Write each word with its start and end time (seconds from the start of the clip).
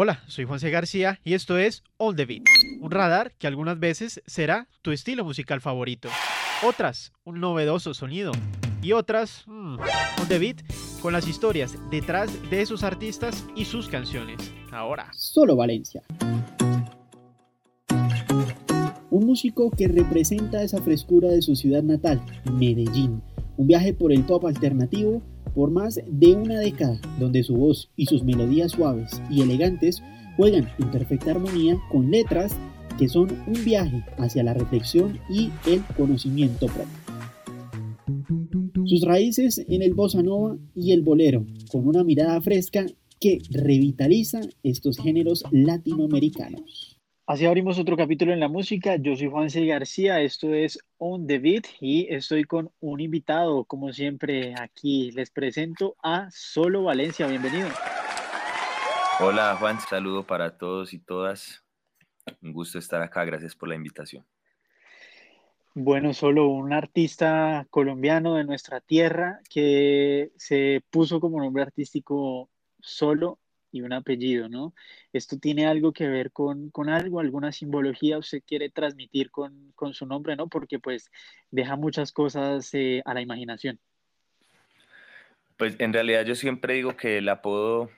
Hola, 0.00 0.20
soy 0.28 0.44
Juanse 0.44 0.70
García 0.70 1.18
y 1.24 1.34
esto 1.34 1.58
es 1.58 1.82
All 1.96 2.14
the 2.14 2.24
Beat, 2.24 2.44
un 2.80 2.92
radar 2.92 3.32
que 3.36 3.48
algunas 3.48 3.80
veces 3.80 4.22
será 4.26 4.68
tu 4.80 4.92
estilo 4.92 5.24
musical 5.24 5.60
favorito, 5.60 6.08
otras 6.64 7.12
un 7.24 7.40
novedoso 7.40 7.94
sonido 7.94 8.30
y 8.80 8.92
otras 8.92 9.42
mmm, 9.48 9.76
All 10.20 10.28
the 10.28 10.38
Beat 10.38 10.62
con 11.02 11.12
las 11.12 11.26
historias 11.26 11.76
detrás 11.90 12.30
de 12.48 12.62
esos 12.62 12.84
artistas 12.84 13.44
y 13.56 13.64
sus 13.64 13.88
canciones. 13.88 14.38
Ahora, 14.70 15.10
solo 15.14 15.56
Valencia. 15.56 16.04
Un 19.10 19.26
músico 19.26 19.68
que 19.72 19.88
representa 19.88 20.62
esa 20.62 20.80
frescura 20.80 21.26
de 21.26 21.42
su 21.42 21.56
ciudad 21.56 21.82
natal, 21.82 22.22
Medellín. 22.52 23.20
Un 23.56 23.66
viaje 23.66 23.94
por 23.94 24.12
el 24.12 24.22
pop 24.22 24.46
alternativo 24.46 25.24
por 25.58 25.72
más 25.72 26.00
de 26.06 26.34
una 26.34 26.60
década, 26.60 27.00
donde 27.18 27.42
su 27.42 27.56
voz 27.56 27.90
y 27.96 28.06
sus 28.06 28.22
melodías 28.22 28.70
suaves 28.70 29.20
y 29.28 29.40
elegantes 29.40 30.04
juegan 30.36 30.68
en 30.78 30.88
perfecta 30.92 31.32
armonía 31.32 31.76
con 31.90 32.12
letras 32.12 32.56
que 32.96 33.08
son 33.08 33.28
un 33.44 33.64
viaje 33.64 34.04
hacia 34.18 34.44
la 34.44 34.54
reflexión 34.54 35.18
y 35.28 35.50
el 35.66 35.82
conocimiento 35.96 36.66
propio. 36.66 36.86
Sus 38.84 39.02
raíces 39.02 39.58
en 39.68 39.82
el 39.82 39.94
bossa 39.94 40.22
nova 40.22 40.56
y 40.76 40.92
el 40.92 41.02
bolero, 41.02 41.44
con 41.72 41.88
una 41.88 42.04
mirada 42.04 42.40
fresca 42.40 42.86
que 43.18 43.40
revitaliza 43.50 44.42
estos 44.62 44.98
géneros 44.98 45.42
latinoamericanos. 45.50 46.87
Así 47.28 47.44
abrimos 47.44 47.78
otro 47.78 47.94
capítulo 47.94 48.32
en 48.32 48.40
la 48.40 48.48
música. 48.48 48.96
Yo 48.96 49.14
soy 49.14 49.28
Juan 49.28 49.50
C. 49.50 49.66
García, 49.66 50.22
esto 50.22 50.54
es 50.54 50.78
On 50.96 51.26
the 51.26 51.38
Beat 51.38 51.66
y 51.78 52.06
estoy 52.08 52.44
con 52.44 52.70
un 52.80 53.00
invitado, 53.00 53.66
como 53.66 53.92
siempre, 53.92 54.54
aquí. 54.58 55.10
Les 55.10 55.30
presento 55.30 55.94
a 56.02 56.30
Solo 56.30 56.84
Valencia. 56.84 57.26
Bienvenido. 57.26 57.68
Hola 59.20 59.54
Juan, 59.60 59.78
saludo 59.78 60.26
para 60.26 60.56
todos 60.56 60.94
y 60.94 61.00
todas. 61.00 61.62
Un 62.40 62.54
gusto 62.54 62.78
estar 62.78 63.02
acá, 63.02 63.26
gracias 63.26 63.54
por 63.54 63.68
la 63.68 63.74
invitación. 63.74 64.24
Bueno, 65.74 66.14
solo 66.14 66.48
un 66.48 66.72
artista 66.72 67.66
colombiano 67.68 68.36
de 68.36 68.44
nuestra 68.44 68.80
tierra 68.80 69.40
que 69.50 70.32
se 70.38 70.82
puso 70.88 71.20
como 71.20 71.42
nombre 71.42 71.62
artístico 71.62 72.48
solo 72.80 73.38
y 73.70 73.82
un 73.82 73.92
apellido, 73.92 74.48
¿no? 74.48 74.74
Esto 75.12 75.38
tiene 75.38 75.66
algo 75.66 75.92
que 75.92 76.08
ver 76.08 76.32
con, 76.32 76.70
algo, 76.88 77.20
alguna 77.20 77.52
simbología 77.52 78.18
usted 78.18 78.42
quiere 78.46 78.70
transmitir 78.70 79.30
con, 79.30 79.72
su 79.92 80.06
nombre, 80.06 80.36
¿no? 80.36 80.48
Porque 80.48 80.78
pues 80.78 81.10
deja 81.50 81.76
muchas 81.76 82.12
cosas 82.12 82.72
eh, 82.74 83.02
a 83.04 83.14
la 83.14 83.20
imaginación. 83.20 83.78
Pues 85.56 85.76
en 85.78 85.92
realidad 85.92 86.24
yo 86.24 86.34
siempre 86.34 86.74
digo 86.74 86.96
que 86.96 87.18
el 87.18 87.28
apodo, 87.28 87.90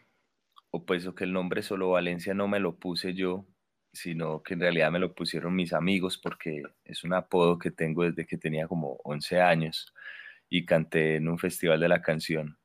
o 0.70 0.84
pues 0.84 1.06
o 1.06 1.14
que 1.14 1.24
el 1.24 1.32
nombre 1.32 1.62
Solo 1.62 1.90
Valencia 1.90 2.34
no 2.34 2.48
me 2.48 2.60
lo 2.60 2.76
puse 2.76 3.14
yo, 3.14 3.44
sino 3.92 4.42
que 4.42 4.54
en 4.54 4.60
realidad 4.60 4.90
me 4.90 4.98
lo 4.98 5.14
pusieron 5.14 5.54
mis 5.54 5.72
amigos 5.72 6.16
porque 6.16 6.62
es 6.84 7.04
un 7.04 7.12
apodo 7.12 7.58
que 7.58 7.70
tengo 7.70 8.04
desde 8.04 8.26
que 8.26 8.38
tenía 8.38 8.68
como 8.68 9.00
11 9.04 9.40
años 9.40 9.92
y 10.48 10.64
canté 10.64 11.16
en 11.16 11.28
un 11.28 11.38
festival 11.38 11.80
de 11.80 11.88
la 11.88 12.00
canción 12.02 12.59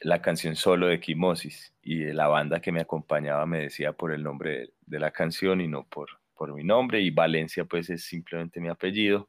la 0.00 0.22
canción 0.22 0.56
solo 0.56 0.86
de 0.86 1.00
Quimosis 1.00 1.74
y 1.82 2.04
la 2.12 2.28
banda 2.28 2.60
que 2.60 2.72
me 2.72 2.80
acompañaba 2.80 3.46
me 3.46 3.60
decía 3.60 3.92
por 3.92 4.12
el 4.12 4.22
nombre 4.22 4.72
de, 4.80 4.98
la 4.98 5.10
canción 5.10 5.60
y 5.60 5.68
no 5.68 5.86
por, 5.86 6.08
por 6.34 6.54
mi 6.54 6.64
nombre 6.64 7.00
y 7.00 7.10
Valencia 7.10 7.64
pues 7.64 7.90
es 7.90 8.04
simplemente 8.04 8.60
mi 8.60 8.68
apellido. 8.68 9.28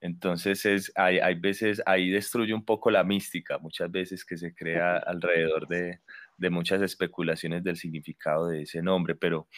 Entonces 0.00 0.64
es, 0.64 0.92
hay, 0.94 1.18
hay 1.18 1.34
veces, 1.34 1.82
ahí 1.84 2.10
destruye 2.10 2.54
un 2.54 2.64
poco 2.64 2.90
la 2.90 3.02
mística, 3.02 3.58
muchas 3.58 3.90
veces 3.90 4.24
que 4.24 4.36
se 4.36 4.54
crea 4.54 4.96
alrededor 5.06 5.66
de, 5.66 6.00
de 6.36 6.50
muchas 6.50 6.80
especulaciones 6.82 7.64
del 7.64 7.76
significado 7.76 8.46
de 8.46 8.62
ese 8.62 8.80
nombre, 8.80 9.16
pero 9.16 9.48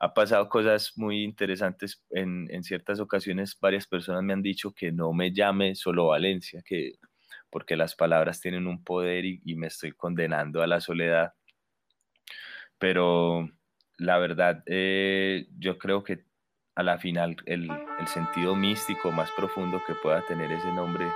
ha 0.00 0.12
pasado 0.12 0.48
cosas 0.48 0.92
muy 0.96 1.22
interesantes 1.22 2.02
en, 2.10 2.48
en, 2.50 2.64
ciertas 2.64 2.98
ocasiones. 2.98 3.56
Varias 3.60 3.86
personas 3.86 4.24
me 4.24 4.32
han 4.32 4.42
dicho 4.42 4.72
que 4.72 4.90
no 4.90 5.12
me 5.12 5.32
llame 5.32 5.76
solo 5.76 6.08
Valencia, 6.08 6.62
que 6.66 6.94
porque 7.54 7.76
las 7.76 7.94
palabras 7.94 8.40
tienen 8.40 8.66
un 8.66 8.82
poder 8.82 9.24
y, 9.24 9.54
me 9.54 9.68
estoy 9.68 9.92
condenando 9.92 10.60
a 10.60 10.66
la 10.66 10.80
soledad. 10.80 11.34
Pero 12.78 13.48
la 13.96 14.18
verdad, 14.18 14.64
eh, 14.66 15.46
yo 15.56 15.78
creo 15.78 16.02
que 16.02 16.24
a 16.74 16.82
la 16.82 16.98
final 16.98 17.36
el, 17.46 17.70
sentido 18.08 18.56
místico 18.56 19.12
más 19.12 19.30
profundo 19.36 19.80
que 19.86 19.94
pueda 19.94 20.26
tener 20.26 20.50
ese 20.50 20.72
nombre 20.72 21.06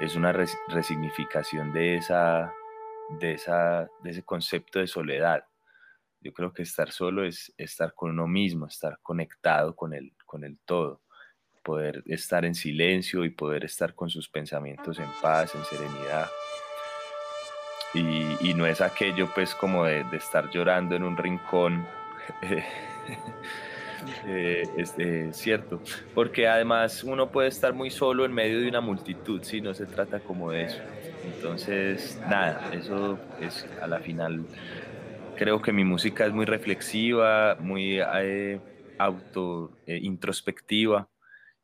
es 0.00 0.16
una 0.16 0.34
resignificación 0.68 1.72
de, 1.72 1.96
esa, 1.96 2.52
de, 3.18 3.32
esa, 3.32 3.88
de 4.02 4.10
ese 4.10 4.24
concepto 4.24 4.80
de 4.80 4.86
soledad. 4.86 5.46
Yo 6.20 6.34
creo 6.34 6.52
que 6.52 6.60
estar 6.60 6.90
solo 6.90 7.24
es 7.24 7.54
estar 7.56 7.94
con 7.94 8.10
uno 8.10 8.26
mismo, 8.26 8.66
estar 8.66 8.98
conectado 9.00 9.74
con 9.74 9.94
el, 9.94 10.12
con 10.26 10.44
el 10.44 10.60
todo 10.66 11.00
poder 11.68 12.02
estar 12.06 12.46
en 12.46 12.54
silencio 12.54 13.26
y 13.26 13.28
poder 13.28 13.62
estar 13.62 13.94
con 13.94 14.08
sus 14.08 14.26
pensamientos 14.26 14.98
en 14.98 15.10
paz, 15.20 15.54
en 15.54 15.62
serenidad. 15.66 16.26
Y, 17.92 18.54
no 18.54 18.64
es 18.64 18.80
aquello 18.80 19.28
pues 19.34 19.54
como 19.54 19.84
de, 19.84 20.02
estar 20.12 20.50
llorando 20.50 20.96
en 20.96 21.02
un 21.02 21.16
rincón. 21.16 21.86
Eh, 24.26 24.62
es 24.76 25.36
cierto, 25.36 25.82
porque 26.14 26.46
además 26.46 27.02
uno 27.02 27.32
puede 27.32 27.48
estar 27.48 27.74
muy 27.74 27.90
solo 27.90 28.24
en 28.24 28.32
medio 28.32 28.60
de 28.60 28.68
una 28.68 28.80
multitud, 28.80 29.42
si 29.42 29.60
no 29.60 29.74
se 29.74 29.86
trata 29.86 30.20
como 30.20 30.52
de 30.52 30.64
eso. 30.64 30.78
Entonces, 31.24 32.16
nada, 32.28 32.70
eso 32.72 33.18
es 33.40 33.66
a 33.82 33.88
la 33.88 33.98
final, 33.98 34.46
creo 35.36 35.60
que 35.60 35.72
mi 35.72 35.82
música 35.82 36.24
es 36.26 36.32
muy 36.32 36.46
reflexiva, 36.46 37.56
muy 37.58 37.98
eh, 38.00 38.60
auto 38.98 39.72
eh, 39.84 39.98
introspectiva 40.00 41.08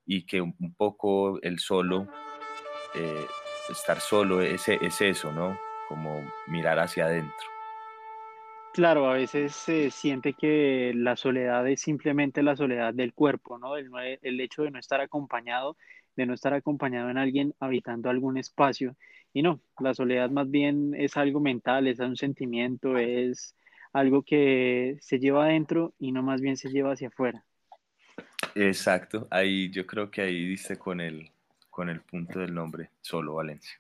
y 0.07 0.27
que 0.27 0.41
un 0.41 0.75
poco 0.77 1.41
el 1.43 1.59
solo, 1.59 2.09
eh, 2.95 3.27
estar 3.71 4.01
solo, 4.01 4.41
es, 4.41 4.69
es 4.69 5.01
eso, 5.01 5.33
¿no? 5.33 5.59
Como 5.89 6.23
mirar 6.47 6.79
hacia 6.79 7.07
adentro. 7.07 7.55
Claro, 8.75 9.09
a 9.09 9.15
veces 9.15 9.55
se 9.55 9.91
siente 9.93 10.33
que 10.33 10.93
la 10.97 11.15
soledad 11.15 11.69
es 11.69 11.81
simplemente 11.81 12.43
la 12.43 12.57
soledad 12.57 12.93
del 12.93 13.15
cuerpo, 13.15 13.57
¿no? 13.57 13.77
El, 13.77 13.89
el, 14.21 14.41
hecho 14.41 14.65
de 14.65 14.73
no 14.73 14.81
estar 14.81 15.01
acompañado, 15.01 15.77
de 16.17 16.27
no 16.27 16.35
estar 16.35 16.55
acompañado 16.55 17.09
en 17.09 17.17
alguien 17.17 17.55
habitando 17.61 18.11
algún 18.11 18.37
espacio. 18.37 18.97
Y 19.33 19.43
no, 19.43 19.61
la 19.79 19.95
soledad 19.95 20.29
más 20.31 20.51
bien 20.51 20.93
es 20.97 21.17
algo 21.17 21.39
mental, 21.41 21.87
es 21.87 22.01
un 22.01 22.17
sentimiento, 22.17 22.99
es 22.99 23.55
algo 23.93 24.23
que 24.25 24.97
se 25.01 25.21
lleva 25.21 25.45
adentro 25.45 25.95
y 26.01 26.11
no 26.11 26.25
más 26.25 26.41
bien 26.41 26.57
se 26.57 26.71
lleva 26.71 26.93
hacia 26.95 27.09
afuera. 27.09 27.45
Exacto, 28.55 29.27
ahí 29.31 29.71
yo 29.71 29.87
creo 29.87 30.11
que 30.11 30.23
ahí 30.23 30.47
dice 30.47 30.79
con 30.79 31.01
el, 31.01 31.31
con 31.71 31.89
el 31.89 32.01
punto 32.01 32.39
del 32.39 32.55
nombre, 32.55 32.91
solo 33.01 33.35
Valencia. 33.35 33.79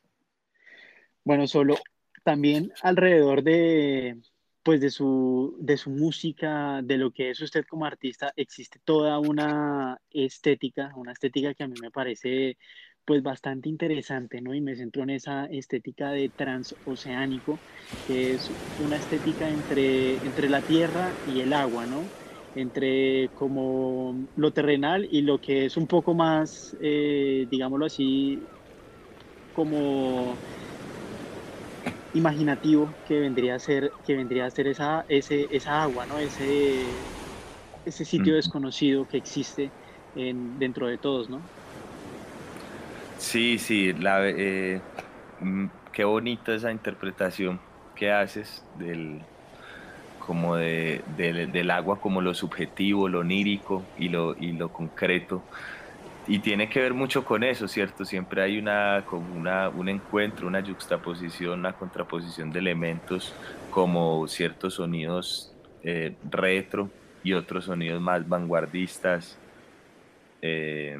Bueno, 1.24 1.46
solo 1.46 1.76
también 2.22 2.72
alrededor 2.82 3.42
de, 3.42 4.18
pues 4.62 4.80
de 4.80 4.90
su, 4.90 5.56
de 5.60 5.76
su 5.76 5.90
música, 5.90 6.80
de 6.82 6.98
lo 6.98 7.12
que 7.12 7.30
es 7.30 7.40
usted 7.40 7.64
como 7.66 7.84
artista, 7.84 8.32
existe 8.36 8.80
toda 8.84 9.18
una 9.18 10.00
estética, 10.10 10.92
una 10.96 11.12
estética 11.12 11.54
que 11.54 11.64
a 11.64 11.68
mí 11.68 11.74
me 11.80 11.90
parece 11.90 12.56
pues 13.04 13.22
bastante 13.22 13.68
interesante, 13.68 14.40
¿no? 14.40 14.54
Y 14.54 14.62
me 14.62 14.76
centro 14.76 15.02
en 15.02 15.10
esa 15.10 15.44
estética 15.46 16.10
de 16.10 16.30
transoceánico, 16.30 17.58
que 18.06 18.34
es 18.34 18.50
una 18.78 18.96
estética 18.96 19.48
entre, 19.48 20.14
entre 20.14 20.48
la 20.48 20.62
tierra 20.62 21.10
y 21.26 21.40
el 21.40 21.52
agua, 21.52 21.86
¿no? 21.86 22.02
Entre 22.54 23.28
como 23.34 24.14
lo 24.36 24.52
terrenal 24.52 25.08
y 25.10 25.22
lo 25.22 25.40
que 25.40 25.66
es 25.66 25.76
un 25.76 25.86
poco 25.86 26.14
más, 26.14 26.76
eh, 26.80 27.46
digámoslo 27.50 27.86
así, 27.86 28.38
como 29.54 30.34
imaginativo 32.14 32.88
que 33.08 33.18
vendría 33.20 33.56
a 33.56 33.58
ser, 33.58 33.90
que 34.06 34.14
vendría 34.14 34.46
a 34.46 34.50
ser 34.50 34.68
esa, 34.68 35.04
ese, 35.08 35.48
esa 35.50 35.82
agua, 35.82 36.06
¿no? 36.06 36.18
ese, 36.18 36.84
ese 37.84 38.04
sitio 38.04 38.36
desconocido 38.36 39.06
que 39.08 39.16
existe 39.16 39.70
en, 40.14 40.58
dentro 40.58 40.86
de 40.86 40.96
todos, 40.96 41.28
¿no? 41.28 41.40
Sí, 43.18 43.58
sí, 43.58 43.92
la, 43.94 44.28
eh, 44.28 44.80
mm, 45.40 45.66
qué 45.92 46.04
bonita 46.04 46.54
esa 46.54 46.70
interpretación 46.70 47.60
que 47.96 48.12
haces 48.12 48.64
del, 48.78 49.22
como 50.26 50.56
de, 50.56 51.02
del 51.16 51.70
agua 51.70 52.00
como 52.00 52.20
lo 52.20 52.34
subjetivo, 52.34 53.08
lo 53.08 53.20
onírico 53.20 53.84
y 53.98 54.08
lo, 54.08 54.36
y 54.38 54.52
lo 54.52 54.72
concreto. 54.72 55.42
Y 56.26 56.38
tiene 56.38 56.70
que 56.70 56.80
ver 56.80 56.94
mucho 56.94 57.24
con 57.24 57.44
eso, 57.44 57.68
¿cierto? 57.68 58.04
Siempre 58.04 58.40
hay 58.40 58.58
una, 58.58 59.04
como 59.06 59.34
una, 59.34 59.68
un 59.68 59.90
encuentro, 59.90 60.46
una 60.46 60.62
juxtaposición, 60.62 61.60
una 61.60 61.74
contraposición 61.74 62.50
de 62.50 62.60
elementos 62.60 63.34
como 63.70 64.26
ciertos 64.26 64.74
sonidos 64.74 65.52
eh, 65.82 66.14
retro 66.30 66.88
y 67.22 67.34
otros 67.34 67.66
sonidos 67.66 68.00
más 68.00 68.26
vanguardistas. 68.26 69.38
Eh, 70.40 70.98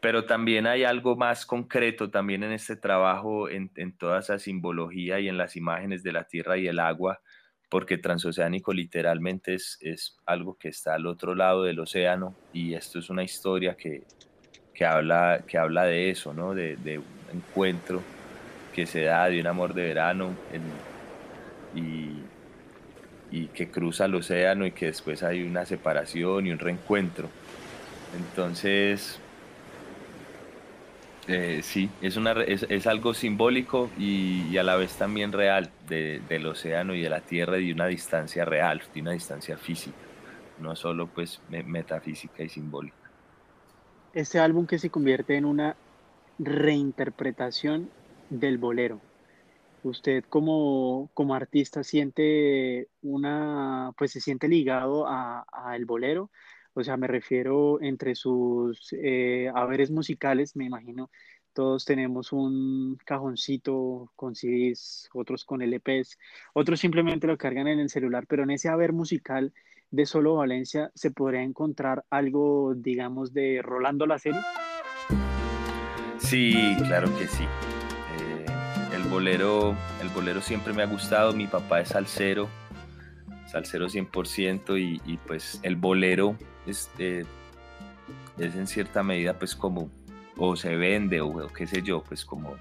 pero 0.00 0.26
también 0.26 0.66
hay 0.66 0.84
algo 0.84 1.16
más 1.16 1.46
concreto 1.46 2.10
también 2.10 2.44
en 2.44 2.52
este 2.52 2.76
trabajo, 2.76 3.48
en, 3.48 3.70
en 3.76 3.92
toda 3.92 4.18
esa 4.18 4.38
simbología 4.38 5.18
y 5.18 5.28
en 5.28 5.38
las 5.38 5.56
imágenes 5.56 6.02
de 6.02 6.12
la 6.12 6.24
tierra 6.24 6.58
y 6.58 6.68
el 6.68 6.78
agua, 6.78 7.20
porque 7.68 7.98
transoceánico 7.98 8.72
literalmente 8.72 9.54
es, 9.54 9.78
es 9.80 10.16
algo 10.24 10.56
que 10.56 10.68
está 10.68 10.94
al 10.94 11.06
otro 11.06 11.34
lado 11.34 11.64
del 11.64 11.80
océano 11.80 12.34
y 12.52 12.74
esto 12.74 12.98
es 12.98 13.10
una 13.10 13.24
historia 13.24 13.76
que, 13.76 14.04
que 14.72 14.84
habla, 14.84 15.42
que 15.46 15.58
habla 15.58 15.84
de 15.84 16.10
eso, 16.10 16.32
¿no? 16.32 16.54
de, 16.54 16.76
un 16.98 17.38
encuentro 17.38 18.02
que 18.74 18.86
se 18.86 19.02
da 19.02 19.28
de 19.28 19.40
un 19.40 19.46
amor 19.46 19.74
de 19.74 19.82
verano 19.82 20.34
y, 21.74 22.20
y 23.30 23.46
que 23.48 23.70
cruza 23.70 24.04
el 24.04 24.14
océano 24.14 24.66
y 24.66 24.72
que 24.72 24.86
después 24.86 25.22
hay 25.22 25.42
una 25.42 25.64
separación 25.64 26.46
y 26.46 26.52
un 26.52 26.58
reencuentro. 26.58 27.28
Entonces, 28.16 29.18
eh, 31.28 31.60
sí, 31.62 31.90
es, 32.00 32.86
algo 32.86 33.12
simbólico 33.12 33.90
y, 33.98 34.56
a 34.58 34.62
la 34.62 34.76
vez 34.76 34.94
también 34.96 35.32
real 35.32 35.70
de, 35.88 36.20
del 36.28 36.46
océano 36.46 36.94
y 36.94 37.02
de 37.02 37.10
la 37.10 37.20
Tierra 37.20 37.58
y 37.58 37.68
de 37.68 37.72
una 37.72 37.86
distancia 37.86 38.44
real, 38.44 38.82
de 38.94 39.00
una 39.00 39.10
distancia 39.10 39.56
física, 39.56 39.96
no 40.60 40.76
solo 40.76 41.08
pues 41.08 41.40
metafísica 41.48 42.42
y 42.44 42.48
simbólica. 42.48 42.96
Este 44.14 44.38
álbum 44.38 44.66
que 44.66 44.78
se 44.78 44.90
convierte 44.90 45.36
en 45.36 45.44
una 45.44 45.76
reinterpretación 46.38 47.90
del 48.30 48.58
bolero. 48.58 49.00
¿Usted 49.82 50.24
como, 50.28 51.10
como 51.14 51.34
artista 51.34 51.82
siente 51.84 52.88
una, 53.02 53.92
pues 53.98 54.12
se 54.12 54.20
siente 54.20 54.48
ligado 54.48 55.06
a, 55.06 55.44
a 55.52 55.76
bolero? 55.86 56.30
O 56.76 56.84
sea, 56.84 56.98
me 56.98 57.06
refiero 57.06 57.80
entre 57.80 58.14
sus 58.14 58.92
eh, 58.92 59.50
haberes 59.54 59.90
musicales, 59.90 60.54
me 60.56 60.66
imagino, 60.66 61.10
todos 61.54 61.86
tenemos 61.86 62.32
un 62.32 62.98
cajoncito 63.02 64.12
con 64.14 64.34
CDs, 64.34 65.08
otros 65.14 65.46
con 65.46 65.62
LPs, 65.62 66.18
otros 66.52 66.78
simplemente 66.78 67.26
lo 67.26 67.38
cargan 67.38 67.66
en 67.66 67.80
el 67.80 67.88
celular, 67.88 68.26
pero 68.28 68.42
en 68.42 68.50
ese 68.50 68.68
haber 68.68 68.92
musical 68.92 69.54
de 69.90 70.04
Solo 70.04 70.34
Valencia 70.34 70.90
se 70.94 71.10
podría 71.10 71.42
encontrar 71.42 72.04
algo, 72.10 72.74
digamos, 72.76 73.32
de 73.32 73.62
Rolando 73.62 74.04
la 74.06 74.18
serie. 74.18 74.40
Sí, 76.18 76.76
claro 76.86 77.08
que 77.16 77.26
sí. 77.26 77.44
Eh, 77.44 78.46
el 78.94 79.02
bolero, 79.04 79.74
el 80.02 80.10
bolero 80.10 80.42
siempre 80.42 80.74
me 80.74 80.82
ha 80.82 80.86
gustado. 80.86 81.32
Mi 81.32 81.46
papá 81.46 81.80
es 81.80 81.88
salsero, 81.88 82.50
salsero 83.46 83.86
100% 83.86 84.80
y, 84.80 85.00
y 85.10 85.16
pues 85.18 85.60
el 85.62 85.76
bolero 85.76 86.36
es, 86.66 86.90
eh, 86.98 87.24
es 88.38 88.54
en 88.54 88.66
cierta 88.66 89.02
medida 89.02 89.38
pues 89.38 89.54
como 89.54 89.90
o 90.36 90.56
se 90.56 90.76
vende 90.76 91.20
o, 91.20 91.28
o, 91.28 91.48
qué 91.48 91.66
sé 91.66 91.82
yo, 91.82 92.02
pues 92.02 92.24
como 92.24 92.56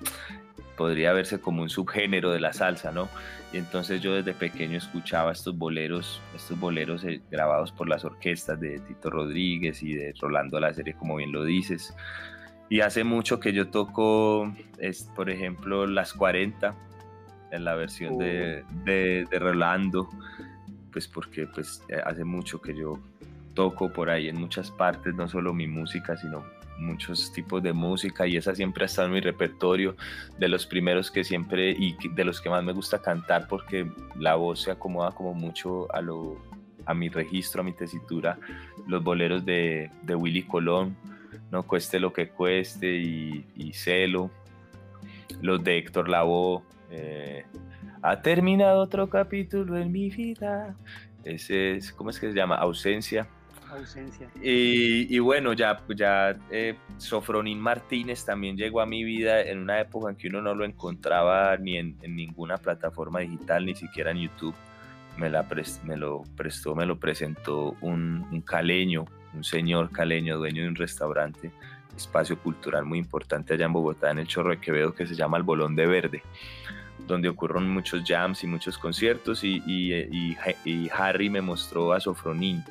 podría 0.77 1.13
verse 1.13 1.39
como 1.39 1.61
un 1.61 1.69
subgénero 1.69 2.31
de 2.31 2.39
la 2.39 2.53
salsa, 2.53 2.91
¿no? 2.91 3.09
Y 3.53 3.57
entonces 3.57 4.01
yo 4.01 4.13
desde 4.13 4.33
pequeño 4.33 4.77
escuchaba 4.77 5.31
estos 5.31 5.57
boleros, 5.57 6.21
estos 6.35 6.59
boleros 6.59 7.03
eh, 7.05 7.21
grabados 7.31 7.71
por 7.71 7.87
las 7.87 8.03
orquestas 8.03 8.59
de 8.59 8.79
Tito 8.79 9.09
Rodríguez 9.09 9.81
y 9.81 9.93
de 9.93 10.13
Rolando 10.19 10.59
la 10.59 10.73
serie, 10.73 10.93
como 10.93 11.15
bien 11.15 11.31
lo 11.31 11.43
dices. 11.43 11.95
Y 12.69 12.81
hace 12.81 13.03
mucho 13.03 13.39
que 13.39 13.53
yo 13.53 13.69
toco, 13.69 14.53
es, 14.79 15.09
por 15.15 15.29
ejemplo, 15.29 15.85
las 15.85 16.13
40 16.13 16.75
en 17.51 17.63
la 17.63 17.75
versión 17.75 18.17
de, 18.17 18.63
de, 18.83 19.25
de 19.29 19.39
Rolando, 19.39 20.09
pues 20.95 21.09
porque 21.09 21.45
pues 21.45 21.83
hace 22.05 22.23
mucho 22.23 22.61
que 22.61 22.73
yo 22.73 23.01
toco 23.53 23.91
por 23.91 24.09
ahí 24.09 24.29
en 24.29 24.39
muchas 24.39 24.71
partes, 24.71 25.13
no 25.13 25.27
solo 25.27 25.53
mi 25.53 25.67
música, 25.67 26.15
sino 26.15 26.45
muchos 26.77 27.33
tipos 27.33 27.61
de 27.61 27.73
música 27.73 28.25
y 28.25 28.37
esa 28.37 28.55
siempre 28.55 28.83
ha 28.83 28.85
estado 28.85 29.09
en 29.09 29.15
mi 29.15 29.19
repertorio, 29.19 29.97
de 30.39 30.47
los 30.47 30.65
primeros 30.65 31.11
que 31.11 31.25
siempre 31.25 31.71
y 31.71 31.97
de 32.13 32.23
los 32.23 32.39
que 32.39 32.49
más 32.49 32.63
me 32.63 32.71
gusta 32.71 33.01
cantar 33.01 33.49
porque 33.49 33.91
la 34.17 34.35
voz 34.35 34.61
se 34.61 34.71
acomoda 34.71 35.11
como 35.11 35.33
mucho 35.33 35.93
a, 35.93 35.99
lo, 35.99 36.37
a 36.85 36.93
mi 36.93 37.09
registro, 37.09 37.59
a 37.59 37.65
mi 37.65 37.73
tesitura, 37.73 38.37
los 38.87 39.03
boleros 39.03 39.43
de, 39.43 39.91
de 40.03 40.15
Willy 40.15 40.43
Colón, 40.43 40.95
no 41.51 41.63
cueste 41.63 41.99
lo 41.99 42.13
que 42.13 42.29
cueste 42.29 42.95
y, 42.95 43.45
y 43.57 43.73
celo, 43.73 44.31
los 45.41 45.61
de 45.61 45.77
Héctor 45.77 46.07
Lavoe, 46.07 46.63
eh, 46.89 47.43
ha 48.09 48.21
terminado 48.21 48.81
otro 48.81 49.09
capítulo 49.09 49.77
en 49.77 49.91
mi 49.91 50.09
vida, 50.09 50.75
ese 51.23 51.75
es, 51.77 51.91
¿cómo 51.91 52.09
es 52.09 52.19
que 52.19 52.29
se 52.29 52.35
llama? 52.35 52.55
Ausencia 52.55 53.27
ausencia. 53.71 54.29
Y, 54.41 55.13
y, 55.13 55.19
bueno, 55.19 55.53
ya, 55.53 55.81
ya 55.89 56.37
eh, 56.51 56.75
Sofronín 56.97 57.59
Martínez 57.59 58.25
también 58.25 58.57
llegó 58.57 58.81
a 58.81 58.85
mi 58.85 59.03
vida 59.03 59.41
en 59.41 59.59
una 59.59 59.79
época 59.79 60.09
en 60.09 60.15
que 60.15 60.27
uno 60.27 60.41
no 60.41 60.55
lo 60.55 60.65
encontraba 60.65 61.57
ni 61.57 61.77
en, 61.77 61.97
en 62.01 62.15
ninguna 62.15 62.57
plataforma 62.57 63.19
digital, 63.19 63.65
ni 63.65 63.75
siquiera 63.75 64.11
en 64.11 64.17
YouTube. 64.17 64.55
Me, 65.17 65.29
la 65.29 65.45
me 65.83 65.95
lo 65.95 66.23
prestó, 66.35 66.75
me 66.75 66.85
lo 66.85 66.99
presentó 66.99 67.75
un, 67.81 68.27
un 68.31 68.41
caleño, 68.41 69.05
un 69.33 69.43
señor 69.43 69.89
caleño, 69.91 70.37
dueño 70.37 70.63
de 70.63 70.69
un 70.69 70.75
restaurante, 70.75 71.51
espacio 71.95 72.37
cultural 72.37 72.83
muy 72.83 72.99
importante 72.99 73.53
allá 73.53 73.65
en 73.65 73.73
Bogotá, 73.73 74.11
en 74.11 74.19
el 74.19 74.27
Chorro 74.27 74.49
de 74.49 74.59
Quevedo, 74.59 74.93
que 74.93 75.07
se 75.07 75.15
llama 75.15 75.37
El 75.37 75.43
Bolón 75.43 75.75
de 75.75 75.87
Verde 75.87 76.21
donde 76.99 77.29
ocurren 77.29 77.69
muchos 77.69 78.03
jams 78.05 78.43
y 78.43 78.47
muchos 78.47 78.77
conciertos 78.77 79.43
y, 79.43 80.35
Harry 80.93 81.29
me 81.29 81.41
mostró 81.41 81.93
a 81.93 81.99
Sofronín 81.99 82.63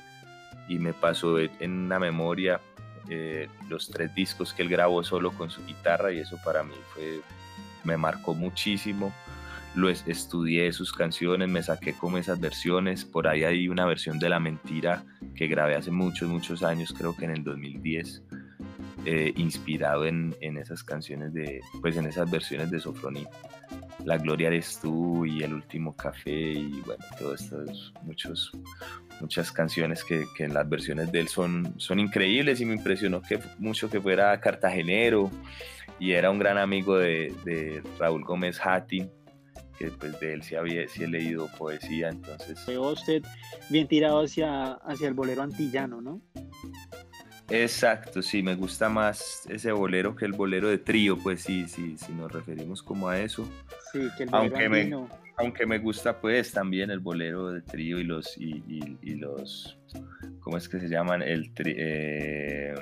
y 0.68 0.78
me 0.78 0.92
pasó 0.92 1.38
en 1.38 1.70
una 1.70 1.98
memoria 1.98 2.60
eh, 3.10 3.48
los 3.68 3.90
tres 3.90 4.14
discos 4.14 4.54
que 4.54 4.62
él 4.62 4.68
grabó 4.68 5.04
solo 5.04 5.30
con 5.32 5.50
su 5.50 5.64
guitarra 5.66 6.10
y 6.12 6.20
eso 6.20 6.38
para 6.42 6.62
mí 6.62 6.74
fue, 6.94 7.20
me 7.84 7.96
marcó 7.96 8.34
muchísimo. 8.34 9.12
Lo 9.74 9.88
es, 9.88 10.04
estudié 10.06 10.72
sus 10.72 10.92
canciones, 10.92 11.48
me 11.48 11.62
saqué 11.62 11.92
como 11.94 12.16
esas 12.16 12.40
versiones. 12.40 13.04
Por 13.04 13.26
ahí 13.26 13.44
hay 13.44 13.68
una 13.68 13.84
versión 13.84 14.18
de 14.18 14.28
La 14.28 14.38
Mentira 14.38 15.04
que 15.34 15.48
grabé 15.48 15.74
hace 15.74 15.90
muchos, 15.90 16.28
muchos 16.28 16.62
años, 16.62 16.94
creo 16.96 17.14
que 17.16 17.24
en 17.24 17.32
el 17.32 17.44
2010, 17.44 18.22
eh, 19.04 19.32
inspirado 19.36 20.06
en, 20.06 20.34
en, 20.40 20.56
esas 20.56 20.82
canciones 20.82 21.32
de, 21.34 21.60
pues 21.80 21.96
en 21.96 22.06
esas 22.06 22.30
versiones 22.30 22.70
de 22.70 22.80
Sofroní. 22.80 23.26
La 24.04 24.18
Gloria 24.18 24.48
eres 24.48 24.78
tú 24.80 25.26
y 25.26 25.42
El 25.42 25.54
Último 25.54 25.94
Café 25.94 26.52
y 26.52 26.80
bueno, 26.86 27.04
todo 27.18 27.34
esto, 27.34 27.64
muchos, 28.02 28.52
muchas 29.20 29.52
canciones 29.52 30.04
que, 30.04 30.24
que, 30.36 30.44
en 30.44 30.54
las 30.54 30.68
versiones 30.68 31.10
de 31.12 31.20
él 31.20 31.28
son, 31.28 31.74
son 31.76 31.98
increíbles 31.98 32.60
y 32.60 32.64
me 32.64 32.74
impresionó 32.74 33.20
que 33.22 33.38
mucho 33.58 33.90
que 33.90 34.00
fuera 34.00 34.38
cartagenero 34.40 35.30
y 35.98 36.12
era 36.12 36.30
un 36.30 36.38
gran 36.38 36.58
amigo 36.58 36.98
de, 36.98 37.34
de 37.44 37.82
Raúl 37.98 38.24
Gómez 38.24 38.58
Hatti, 38.62 39.08
que 39.78 39.90
pues 39.90 40.18
de 40.20 40.34
él 40.34 40.42
sí, 40.42 40.54
había, 40.54 40.86
sí 40.88 41.04
he 41.04 41.08
leído 41.08 41.48
poesía, 41.58 42.08
entonces... 42.08 42.64
Veo 42.66 42.92
usted 42.92 43.22
bien 43.70 43.88
tirado 43.88 44.22
hacia, 44.22 44.74
hacia 44.74 45.08
el 45.08 45.14
bolero 45.14 45.42
antillano, 45.42 46.00
¿no? 46.00 46.20
Exacto, 47.50 48.22
sí, 48.22 48.42
me 48.42 48.54
gusta 48.54 48.88
más 48.88 49.46
ese 49.48 49.70
bolero 49.72 50.16
que 50.16 50.24
el 50.24 50.32
bolero 50.32 50.68
de 50.68 50.78
trío, 50.78 51.18
pues 51.18 51.42
sí, 51.42 51.68
sí, 51.68 51.96
si 51.98 52.12
nos 52.12 52.32
referimos 52.32 52.82
como 52.82 53.08
a 53.08 53.18
eso. 53.18 53.48
Sí, 53.92 54.08
que 54.16 54.22
el 54.24 54.28
aunque 54.32 54.68
me, 54.68 54.90
aunque 55.36 55.66
me 55.66 55.78
gusta 55.78 56.20
pues 56.20 56.52
también 56.52 56.90
el 56.90 57.00
bolero 57.00 57.50
de 57.50 57.60
trío 57.60 57.98
y 57.98 58.04
los, 58.04 58.38
y, 58.38 58.62
y, 58.66 58.98
y 59.02 59.14
los, 59.16 59.78
¿cómo 60.40 60.56
es 60.56 60.68
que 60.68 60.80
se 60.80 60.88
llaman? 60.88 61.20
El 61.20 61.52
tri, 61.52 61.74
eh, 61.76 62.74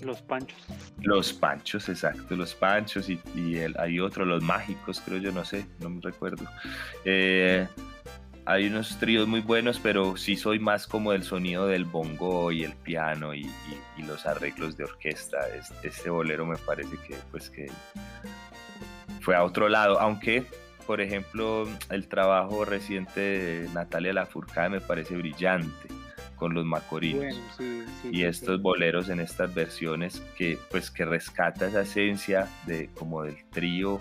los 0.00 0.22
panchos. 0.22 0.56
Los 1.02 1.32
panchos, 1.32 1.88
exacto, 1.88 2.36
los 2.36 2.54
panchos 2.54 3.10
y, 3.10 3.20
y 3.34 3.56
el, 3.56 3.76
hay 3.78 3.98
otro, 4.00 4.24
los 4.24 4.42
mágicos, 4.42 5.02
creo 5.04 5.18
yo, 5.18 5.32
no 5.32 5.44
sé, 5.44 5.66
no 5.80 5.90
me 5.90 6.00
recuerdo. 6.00 6.44
Eh, 7.04 7.66
hay 8.48 8.66
unos 8.68 8.98
tríos 8.98 9.28
muy 9.28 9.40
buenos, 9.40 9.78
pero 9.78 10.16
sí 10.16 10.34
soy 10.34 10.58
más 10.58 10.86
como 10.86 11.12
del 11.12 11.22
sonido 11.22 11.66
del 11.66 11.84
bongo 11.84 12.50
y 12.50 12.64
el 12.64 12.72
piano 12.72 13.34
y, 13.34 13.42
y, 13.42 13.50
y 13.98 14.02
los 14.04 14.24
arreglos 14.24 14.74
de 14.78 14.84
orquesta. 14.84 15.36
Este, 15.54 15.88
este, 15.88 16.08
bolero 16.08 16.46
me 16.46 16.56
parece 16.56 16.96
que, 17.06 17.14
pues, 17.30 17.50
que 17.50 17.70
fue 19.20 19.36
a 19.36 19.44
otro 19.44 19.68
lado, 19.68 20.00
aunque, 20.00 20.46
por 20.86 21.02
ejemplo, 21.02 21.68
el 21.90 22.08
trabajo 22.08 22.64
reciente 22.64 23.20
de 23.20 23.68
Natalia 23.74 24.14
Lafourcade 24.14 24.70
me 24.70 24.80
parece 24.80 25.14
brillante 25.14 25.88
con 26.36 26.54
los 26.54 26.64
macorinos 26.64 27.24
bueno, 27.24 27.40
sí, 27.58 27.82
sí, 28.00 28.08
y 28.12 28.14
sí, 28.14 28.24
estos 28.24 28.62
boleros 28.62 29.10
en 29.10 29.20
estas 29.20 29.52
versiones 29.52 30.22
que 30.36 30.56
pues 30.70 30.90
que 30.90 31.04
rescata 31.04 31.66
esa 31.66 31.82
esencia 31.82 32.48
de 32.64 32.88
como 32.94 33.24
del 33.24 33.44
trío 33.50 34.00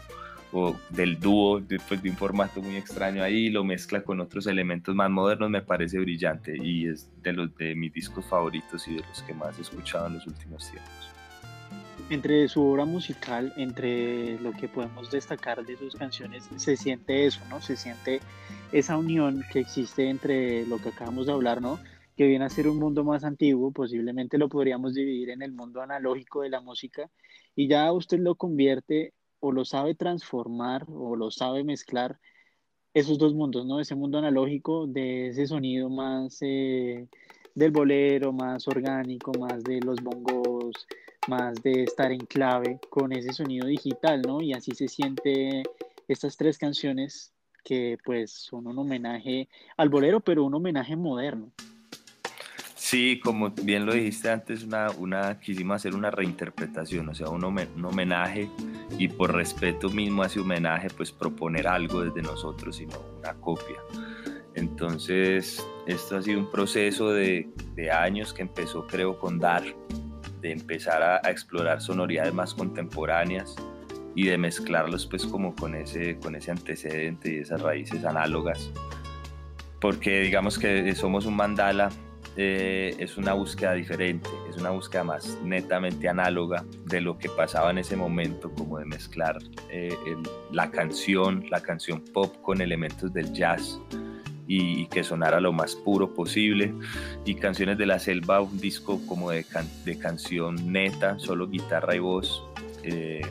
o 0.51 0.75
del 0.89 1.19
dúo 1.19 1.59
de, 1.59 1.79
pues, 1.79 2.01
de, 2.01 2.09
un 2.09 2.15
formato 2.15 2.61
muy 2.61 2.75
extraño 2.75 3.23
ahí 3.23 3.49
lo 3.49 3.63
mezcla 3.63 4.01
con 4.01 4.19
otros 4.19 4.47
elementos 4.47 4.95
más 4.95 5.09
modernos 5.09 5.49
me 5.49 5.61
parece 5.61 5.99
brillante 5.99 6.55
y 6.57 6.87
es 6.87 7.09
de 7.21 7.33
los 7.33 7.55
de 7.57 7.75
mis 7.75 7.93
discos 7.93 8.25
favoritos 8.25 8.87
y 8.87 8.95
de 8.95 9.01
los 9.01 9.21
que 9.23 9.33
más 9.33 9.57
he 9.57 9.61
escuchado 9.61 10.07
en 10.07 10.13
los 10.15 10.27
últimos 10.27 10.69
tiempos. 10.69 11.11
Entre 12.09 12.47
su 12.47 12.63
obra 12.65 12.85
musical 12.85 13.53
entre 13.57 14.39
lo 14.39 14.53
que 14.53 14.67
podemos 14.67 15.11
destacar 15.11 15.65
de 15.65 15.75
sus 15.77 15.95
canciones 15.95 16.49
se 16.55 16.77
siente 16.77 17.25
eso 17.25 17.41
no 17.49 17.61
se 17.61 17.75
siente 17.75 18.21
esa 18.71 18.97
unión 18.97 19.43
que 19.51 19.59
existe 19.59 20.09
entre 20.09 20.65
lo 20.67 20.77
que 20.77 20.89
acabamos 20.89 21.25
de 21.25 21.33
hablar 21.33 21.61
no 21.61 21.79
que 22.17 22.25
viene 22.25 22.45
a 22.45 22.49
ser 22.49 22.67
un 22.67 22.79
mundo 22.79 23.03
más 23.03 23.23
antiguo, 23.23 23.71
posiblemente 23.71 24.39
lo 24.39 24.49
podríamos 24.49 24.95
dividir 24.95 25.29
en 25.29 25.43
el 25.43 25.51
mundo 25.51 25.83
analógico 25.83 26.41
de 26.41 26.49
la 26.49 26.61
música, 26.61 27.11
y 27.55 27.67
ya 27.67 27.91
usted 27.91 28.17
lo 28.17 28.33
convierte 28.33 29.13
o 29.39 29.51
lo 29.51 29.65
sabe 29.65 29.95
transformar 29.95 30.85
o 30.89 31.15
lo 31.15 31.31
sabe 31.31 31.63
mezclar 31.63 32.19
esos 32.93 33.17
dos 33.17 33.33
mundos, 33.33 33.65
¿no? 33.65 33.79
Ese 33.79 33.95
mundo 33.95 34.17
analógico 34.17 34.87
de 34.87 35.27
ese 35.27 35.45
sonido 35.45 35.89
más 35.89 36.39
eh, 36.41 37.07
del 37.53 37.71
bolero, 37.71 38.33
más 38.33 38.67
orgánico, 38.67 39.31
más 39.39 39.63
de 39.63 39.79
los 39.81 40.01
bongos, 40.01 40.87
más 41.27 41.61
de 41.61 41.83
estar 41.83 42.11
en 42.11 42.25
clave 42.25 42.79
con 42.89 43.11
ese 43.11 43.33
sonido 43.33 43.67
digital, 43.67 44.21
¿no? 44.21 44.41
Y 44.41 44.53
así 44.53 44.71
se 44.71 44.87
siente 44.87 45.63
estas 46.07 46.37
tres 46.37 46.57
canciones 46.57 47.33
que 47.63 47.97
pues 48.03 48.31
son 48.31 48.67
un 48.67 48.79
homenaje 48.79 49.49
al 49.75 49.89
bolero, 49.89 50.21
pero 50.21 50.45
un 50.45 50.55
homenaje 50.55 50.95
moderno. 50.95 51.51
Sí, 52.89 53.19
como 53.21 53.49
bien 53.49 53.85
lo 53.85 53.93
dijiste 53.93 54.29
antes, 54.29 54.63
una, 54.63 54.89
una, 54.91 55.41
quisimos 55.41 55.75
hacer 55.75 55.93
una 55.93 56.09
reinterpretación, 56.09 57.09
o 57.09 57.13
sea, 57.13 57.27
un, 57.27 57.43
homenaje 57.43 58.49
y 58.97 59.09
por 59.09 59.35
respeto 59.35 59.89
mismo 59.89 60.23
a 60.23 60.27
ese 60.27 60.39
homenaje, 60.39 60.87
pues 60.95 61.11
proponer 61.11 61.67
algo 61.67 62.05
desde 62.05 62.21
nosotros, 62.21 62.77
sino 62.77 62.97
una 63.19 63.33
copia. 63.33 63.75
Entonces, 64.55 65.67
esto 65.85 66.15
ha 66.15 66.21
sido 66.21 66.39
un 66.39 66.49
proceso 66.49 67.11
de, 67.11 67.49
de 67.75 67.91
años 67.91 68.33
que 68.33 68.43
empezó, 68.43 68.87
creo, 68.87 69.19
con 69.19 69.37
Dar, 69.37 69.65
de 70.39 70.53
empezar 70.53 71.03
a, 71.03 71.19
a, 71.21 71.29
explorar 71.29 71.81
sonoridades 71.81 72.33
más 72.33 72.53
contemporáneas 72.53 73.53
y 74.15 74.27
de 74.27 74.37
mezclarlos 74.37 75.05
pues 75.07 75.25
como 75.25 75.53
con 75.53 75.75
ese, 75.75 76.19
con 76.19 76.35
ese 76.35 76.51
antecedente 76.51 77.33
y 77.33 77.37
esas 77.39 77.61
raíces 77.61 78.05
análogas. 78.05 78.71
Porque 79.81 80.21
digamos 80.21 80.57
que 80.57 80.95
somos 80.95 81.25
un 81.25 81.35
mandala 81.35 81.89
eh, 82.37 82.95
es 82.99 83.17
una 83.17 83.33
búsqueda 83.33 83.73
diferente, 83.73 84.29
es 84.47 84.57
una 84.57 84.69
búsqueda 84.69 85.03
más 85.03 85.39
netamente 85.43 86.07
análoga 86.07 86.63
de 86.85 87.01
lo 87.01 87.17
que 87.17 87.29
pasaba 87.29 87.71
en 87.71 87.79
ese 87.79 87.95
momento, 87.95 88.51
como 88.51 88.77
de 88.77 88.85
mezclar 88.85 89.39
eh, 89.71 89.95
la 90.51 90.69
canción, 90.69 91.45
la 91.49 91.61
canción 91.61 92.01
pop 92.13 92.35
con 92.43 92.61
elementos 92.61 93.11
del 93.11 93.33
jazz 93.33 93.79
y, 94.47 94.85
que 94.87 95.03
sonara 95.03 95.39
lo 95.41 95.51
más 95.51 95.75
puro 95.75 96.13
posible. 96.13 96.73
Y 97.25 97.35
Canciones 97.35 97.77
de 97.77 97.85
la 97.85 97.99
Selva, 97.99 98.39
un 98.39 98.59
disco 98.59 99.01
como 99.07 99.31
de, 99.31 99.43
canción 99.99 100.71
neta, 100.71 101.19
solo 101.19 101.47
guitarra 101.47 101.95
y 101.95 101.99
voz. 101.99 102.43
Eh, 102.83 103.21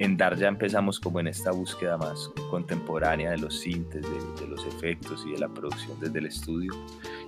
en 0.00 0.16
Dar 0.16 0.34
ya 0.36 0.48
empezamos 0.48 0.98
como 0.98 1.20
en 1.20 1.26
esta 1.26 1.50
búsqueda 1.50 1.98
más 1.98 2.30
contemporánea 2.48 3.32
de 3.32 3.38
los 3.38 3.60
sintes, 3.60 4.02
de, 4.02 4.48
los 4.48 4.66
efectos 4.66 5.26
y 5.28 5.32
de 5.32 5.38
la 5.38 5.48
producción 5.48 6.00
desde 6.00 6.18
el 6.18 6.26
estudio. 6.26 6.72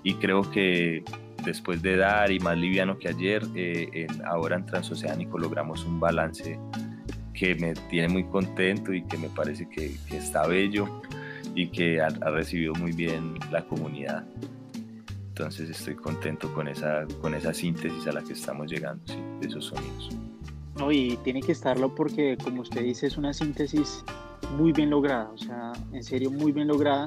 Y 0.02 0.14
creo 0.14 0.50
que 0.50 1.05
después 1.45 1.83
de 1.83 1.99
Dar 1.99 2.33
y 2.33 2.41
más 2.41 2.57
liviano 2.57 2.99
que 2.99 3.09
ayer, 3.09 3.43
eh, 3.55 4.07
ahora 4.25 4.57
en 4.57 4.64
Transoceánico 4.64 5.38
logramos 5.38 5.85
un 5.85 6.00
balance 6.00 6.59
que 7.35 7.55
me 7.57 7.75
tiene 7.75 8.09
muy 8.09 8.25
contento 8.25 8.95
y 8.95 9.02
que 9.02 9.19
me 9.19 9.29
parece 9.29 9.69
que, 9.69 9.95
está 10.11 10.47
bello 10.47 11.02
y 11.55 11.69
que 11.69 12.00
ha, 12.00 12.09
recibido 12.09 12.73
muy 12.75 12.93
bien 12.93 13.35
la 13.50 13.67
comunidad. 13.67 14.25
Entonces 15.29 15.69
estoy 15.69 15.95
contento 15.95 16.52
con 16.55 16.69
esa, 16.69 17.05
con 17.21 17.35
esa 17.35 17.52
síntesis 17.52 18.07
a 18.07 18.12
la 18.12 18.23
que 18.23 18.33
estamos 18.33 18.71
llegando, 18.71 19.05
de 19.41 19.47
esos 19.47 19.67
sonidos. 19.67 20.32
No, 20.76 20.91
y 20.91 21.19
tiene 21.19 21.41
que 21.41 21.52
estarlo 21.52 21.95
porque, 21.95 22.37
como 22.43 22.62
usted 22.62 22.83
dice, 22.83 23.07
es 23.07 23.17
una 23.17 23.33
síntesis 23.33 24.05
muy 24.57 24.73
bien 24.73 24.91
lograda, 24.91 25.31
o 25.33 25.38
sea, 25.38 25.73
en 25.93 26.02
serio 26.02 26.31
muy 26.31 26.52
bien 26.52 26.69
lograda. 26.69 27.07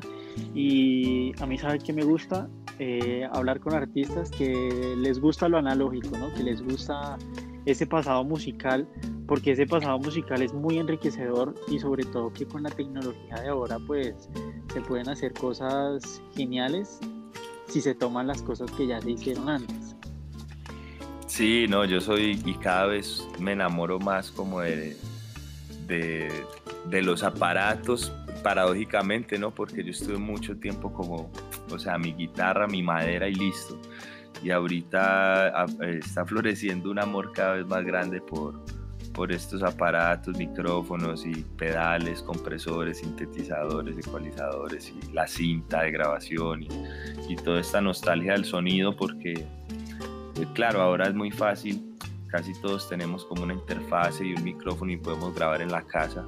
Y 0.53 1.31
a 1.41 1.45
mí, 1.45 1.57
¿sabe 1.57 1.79
que 1.79 1.93
me 1.93 2.03
gusta? 2.03 2.47
Eh, 2.77 3.27
hablar 3.31 3.59
con 3.59 3.73
artistas 3.73 4.29
que 4.31 4.95
les 4.97 5.19
gusta 5.19 5.47
lo 5.47 5.57
analógico, 5.57 6.17
¿no? 6.17 6.33
Que 6.33 6.43
les 6.43 6.61
gusta 6.61 7.17
ese 7.65 7.87
pasado 7.87 8.23
musical, 8.23 8.87
porque 9.27 9.51
ese 9.51 9.65
pasado 9.65 9.97
musical 9.99 10.41
es 10.41 10.53
muy 10.53 10.77
enriquecedor 10.77 11.55
y 11.67 11.79
sobre 11.79 12.03
todo 12.03 12.31
que 12.31 12.45
con 12.45 12.63
la 12.63 12.69
tecnología 12.69 13.35
de 13.41 13.47
ahora, 13.47 13.77
pues, 13.87 14.29
se 14.73 14.81
pueden 14.81 15.09
hacer 15.09 15.33
cosas 15.33 16.21
geniales 16.35 16.99
si 17.67 17.81
se 17.81 17.95
toman 17.95 18.27
las 18.27 18.41
cosas 18.41 18.69
que 18.71 18.87
ya 18.87 19.01
se 19.01 19.11
hicieron 19.11 19.49
antes. 19.49 19.84
Sí, 21.27 21.65
no, 21.67 21.85
yo 21.85 21.99
soy 22.01 22.39
y 22.45 22.53
cada 22.53 22.85
vez 22.85 23.27
me 23.39 23.53
enamoro 23.53 23.99
más 23.99 24.31
como 24.31 24.61
de, 24.61 24.95
de, 25.87 27.01
los 27.01 27.23
aparatos, 27.23 28.11
paradójicamente, 28.43 29.37
¿no? 29.39 29.51
Porque 29.51 29.83
yo 29.83 29.91
estuve 29.91 30.17
mucho 30.17 30.55
tiempo 30.57 30.93
como, 30.93 31.31
o 31.71 31.79
sea, 31.79 31.97
mi 31.97 32.13
guitarra, 32.13 32.67
mi 32.67 32.83
madera 32.83 33.27
y 33.27 33.33
listo. 33.33 33.79
Y 34.43 34.51
ahorita 34.51 35.65
está 35.89 36.25
floreciendo 36.25 36.91
un 36.91 36.99
amor 36.99 37.31
cada 37.33 37.53
vez 37.53 37.65
más 37.65 37.83
grande 37.83 38.21
por, 38.21 38.63
por 39.13 39.31
estos 39.31 39.63
aparatos, 39.63 40.37
micrófonos 40.37 41.25
y 41.25 41.43
pedales, 41.57 42.21
compresores, 42.21 42.99
sintetizadores, 42.99 43.97
ecualizadores 43.97 44.93
y 44.93 45.11
la 45.11 45.25
cinta 45.25 45.81
de 45.81 45.91
grabación 45.91 46.63
y, 46.63 46.67
y 47.29 47.35
toda 47.35 47.61
esta 47.61 47.81
nostalgia 47.81 48.33
del 48.33 48.45
sonido 48.45 48.95
porque 48.95 49.47
claro, 50.53 50.81
ahora 50.81 51.07
es 51.07 51.15
muy 51.15 51.31
fácil, 51.31 51.95
casi 52.27 52.53
todos 52.61 52.89
tenemos 52.89 53.25
como 53.25 53.43
una 53.43 53.53
interfase 53.53 54.25
y 54.25 54.33
un 54.33 54.43
micrófono 54.43 54.91
y 54.91 54.97
podemos 54.97 55.33
grabar 55.33 55.61
en 55.61 55.71
la 55.71 55.81
casa, 55.83 56.25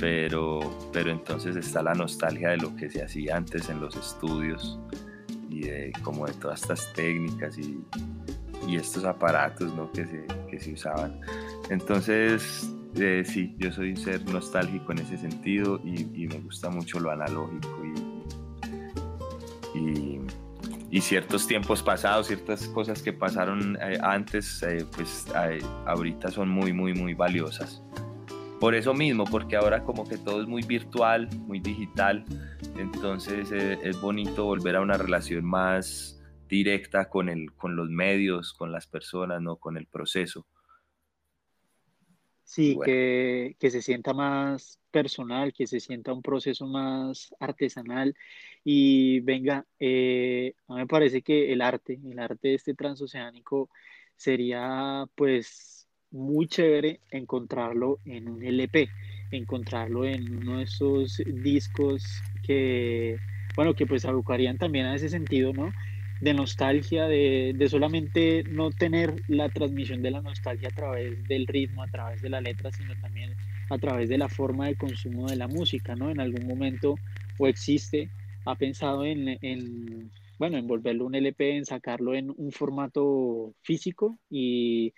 pero, 0.00 0.60
pero 0.92 1.10
entonces 1.10 1.56
está 1.56 1.82
la 1.82 1.94
nostalgia 1.94 2.50
de 2.50 2.58
lo 2.58 2.74
que 2.76 2.88
se 2.88 3.02
hacía 3.02 3.36
antes 3.36 3.68
en 3.68 3.80
los 3.80 3.96
estudios 3.96 4.78
y 5.50 5.62
de 5.62 5.92
como 6.02 6.26
de 6.26 6.32
todas 6.34 6.62
estas 6.62 6.92
técnicas 6.94 7.58
y, 7.58 7.80
estos 8.68 9.04
aparatos 9.04 9.74
¿no? 9.74 9.90
que, 9.92 10.04
se, 10.04 10.26
que 10.50 10.60
se 10.60 10.74
usaban. 10.74 11.18
Entonces, 11.70 12.68
eh, 12.96 13.22
sí, 13.24 13.54
yo 13.58 13.72
soy 13.72 13.90
un 13.90 13.96
ser 13.96 14.22
nostálgico 14.30 14.92
en 14.92 14.98
ese 14.98 15.16
sentido 15.16 15.80
y, 15.84 16.26
me 16.26 16.38
gusta 16.40 16.68
mucho 16.68 17.00
lo 17.00 17.10
analógico 17.10 17.82
y 19.74 20.17
y 20.90 21.00
ciertos 21.00 21.46
tiempos 21.46 21.82
pasados, 21.82 22.28
ciertas 22.28 22.66
cosas 22.68 23.02
que 23.02 23.12
pasaron 23.12 23.76
eh, 23.80 23.98
antes, 24.02 24.62
eh, 24.62 24.86
pues 24.94 25.26
eh, 25.34 25.58
ahorita 25.86 26.30
son 26.30 26.48
muy, 26.48 26.72
muy, 26.72 26.94
muy 26.94 27.14
valiosas. 27.14 27.82
Por 28.58 28.74
eso 28.74 28.94
mismo, 28.94 29.24
porque 29.24 29.56
ahora 29.56 29.84
como 29.84 30.08
que 30.08 30.16
todo 30.16 30.42
es 30.42 30.48
muy 30.48 30.62
virtual, 30.62 31.28
muy 31.46 31.60
digital, 31.60 32.24
entonces 32.76 33.52
es 33.52 34.00
bonito 34.00 34.46
volver 34.46 34.76
a 34.76 34.80
una 34.80 34.96
relación 34.96 35.44
más 35.44 36.20
directa 36.48 37.08
con, 37.08 37.28
el, 37.28 37.52
con 37.52 37.76
los 37.76 37.88
medios, 37.88 38.52
con 38.52 38.72
las 38.72 38.88
personas, 38.88 39.40
¿no? 39.40 39.56
con 39.56 39.76
el 39.76 39.86
proceso. 39.86 40.44
Sí, 42.48 42.78
que, 42.82 43.56
que, 43.60 43.70
se 43.70 43.82
sienta 43.82 44.14
más 44.14 44.78
personal, 44.90 45.52
que 45.52 45.66
se 45.66 45.80
sienta 45.80 46.14
un 46.14 46.22
proceso 46.22 46.66
más 46.66 47.34
artesanal 47.38 48.14
y 48.64 49.20
venga, 49.20 49.66
eh, 49.78 50.54
a 50.66 50.72
mí 50.72 50.80
me 50.80 50.86
parece 50.86 51.20
que 51.20 51.52
el 51.52 51.60
arte, 51.60 52.00
el 52.02 52.18
arte 52.18 52.48
de 52.48 52.54
este 52.54 52.72
transoceánico 52.72 53.68
sería 54.16 55.04
pues 55.14 55.88
muy 56.10 56.48
chévere 56.48 57.00
encontrarlo 57.10 57.98
en 58.06 58.30
un 58.30 58.42
LP, 58.42 58.88
encontrarlo 59.30 60.06
en 60.06 60.38
uno 60.38 60.56
de 60.56 60.64
esos 60.64 61.22
discos 61.26 62.02
que, 62.42 63.18
bueno, 63.56 63.74
que 63.74 63.84
pues 63.84 64.06
abocarían 64.06 64.56
también 64.56 64.86
a 64.86 64.94
ese 64.94 65.10
sentido, 65.10 65.52
¿no? 65.52 65.70
De 66.20 66.34
nostalgia, 66.34 67.06
de, 67.06 67.54
de, 67.56 67.68
solamente 67.68 68.42
no 68.44 68.70
tener 68.70 69.22
la 69.28 69.48
transmisión 69.48 70.02
de 70.02 70.10
la 70.10 70.20
nostalgia 70.20 70.68
a 70.68 70.74
través 70.74 71.22
del 71.24 71.46
ritmo, 71.46 71.82
a 71.82 71.88
través 71.88 72.20
de 72.22 72.28
la 72.28 72.40
letra, 72.40 72.72
sino 72.72 72.94
también 73.00 73.34
a 73.70 73.78
través 73.78 74.08
de 74.08 74.18
la 74.18 74.28
forma 74.28 74.66
de 74.66 74.76
consumo 74.76 75.28
de 75.28 75.36
la 75.36 75.48
música, 75.48 75.94
¿no? 75.94 76.10
En 76.10 76.20
algún 76.20 76.46
momento 76.46 76.96
o 77.38 77.46
existe, 77.46 78.10
ha 78.44 78.56
pensado 78.56 79.04
en, 79.04 79.38
en 79.42 80.10
bueno, 80.38 80.56
en 80.56 80.66
volverlo 80.66 81.06
un 81.06 81.14
LP, 81.14 81.56
en 81.56 81.64
sacarlo 81.64 82.14
en 82.14 82.30
un 82.36 82.52
formato 82.52 83.54
físico 83.62 84.18
y 84.30 84.94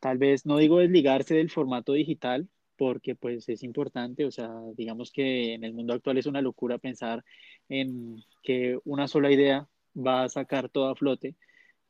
tal 0.00 0.18
vez, 0.18 0.46
no 0.46 0.58
digo 0.58 0.78
desligarse 0.78 1.34
del 1.34 1.50
formato 1.50 1.92
digital, 1.92 2.48
porque 2.76 3.14
pues 3.14 3.48
es 3.48 3.62
importante, 3.62 4.24
o 4.24 4.30
sea, 4.30 4.50
digamos 4.76 5.10
que 5.10 5.54
en 5.54 5.64
el 5.64 5.72
mundo 5.74 5.94
actual 5.94 6.18
es 6.18 6.26
una 6.26 6.42
locura 6.42 6.78
pensar 6.78 7.24
en 7.68 8.16
que 8.42 8.78
una 8.84 9.08
sola 9.08 9.30
idea 9.32 9.68
va 9.96 10.24
a 10.24 10.28
sacar 10.28 10.68
todo 10.68 10.88
a 10.88 10.96
flote. 10.96 11.34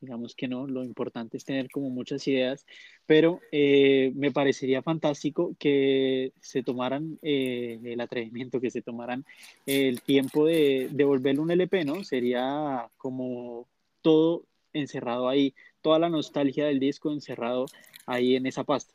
Digamos 0.01 0.35
que 0.35 0.47
no, 0.47 0.67
lo 0.67 0.85
importante 0.85 1.37
es 1.39 1.45
tener 1.45 1.71
como 1.71 1.89
muchas 1.89 2.27
ideas, 2.29 2.67
pero 3.07 3.41
eh, 3.51 4.13
me 4.15 4.31
parecería 4.31 4.83
fantástico 4.83 5.57
que 5.59 6.33
se 6.41 6.63
tomaran 6.63 7.19
eh, 7.23 7.81
el 7.83 8.01
atrevimiento, 8.01 8.61
que 8.61 8.71
se 8.71 8.83
tomaran 8.83 9.25
el 9.65 10.03
tiempo 10.03 10.45
de, 10.47 10.89
de 10.93 11.05
volverlo 11.05 11.43
un 11.43 11.51
LP, 11.51 11.85
¿no? 11.87 12.05
Sería 12.05 12.89
como 12.99 13.67
todo 14.03 14.45
encerrado 14.75 15.29
ahí, 15.29 15.55
toda 15.81 15.99
la 15.99 16.11
nostalgia 16.11 16.67
del 16.67 16.79
disco 16.79 17.11
encerrado 17.11 17.67
ahí 18.07 18.37
en 18.37 18.47
esa 18.47 18.65
pasta. 18.65 18.93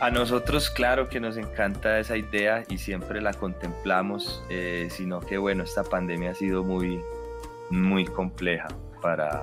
A 0.00 0.10
nosotros, 0.10 0.68
claro 0.68 1.08
que 1.08 1.20
nos 1.20 1.38
encanta 1.38 1.98
esa 1.98 2.18
idea 2.18 2.64
y 2.68 2.76
siempre 2.76 3.22
la 3.22 3.32
contemplamos, 3.32 4.42
eh, 4.50 4.88
sino 4.90 5.20
que 5.20 5.38
bueno, 5.38 5.64
esta 5.64 5.84
pandemia 5.84 6.32
ha 6.32 6.34
sido 6.34 6.62
muy, 6.62 7.00
muy 7.70 8.04
compleja 8.04 8.68
para, 9.02 9.42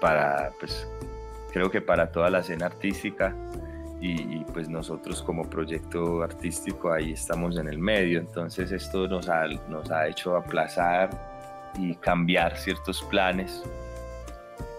para, 0.00 0.52
pues, 0.58 0.86
creo 1.52 1.70
que 1.70 1.80
para 1.80 2.10
toda 2.10 2.30
la 2.30 2.40
escena 2.40 2.66
artística. 2.66 3.34
Y, 4.04 4.44
pues 4.52 4.68
nosotros 4.68 5.22
como 5.22 5.48
proyecto 5.48 6.24
artístico 6.24 6.92
ahí 6.92 7.12
estamos 7.12 7.56
en 7.56 7.68
el 7.68 7.78
medio, 7.78 8.18
entonces 8.18 8.72
esto 8.72 9.06
nos 9.06 9.28
ha, 9.28 9.46
nos 9.68 9.92
ha 9.92 10.08
hecho 10.08 10.36
aplazar 10.36 11.70
y 11.78 11.94
cambiar 11.94 12.58
ciertos 12.58 13.00
planes. 13.04 13.62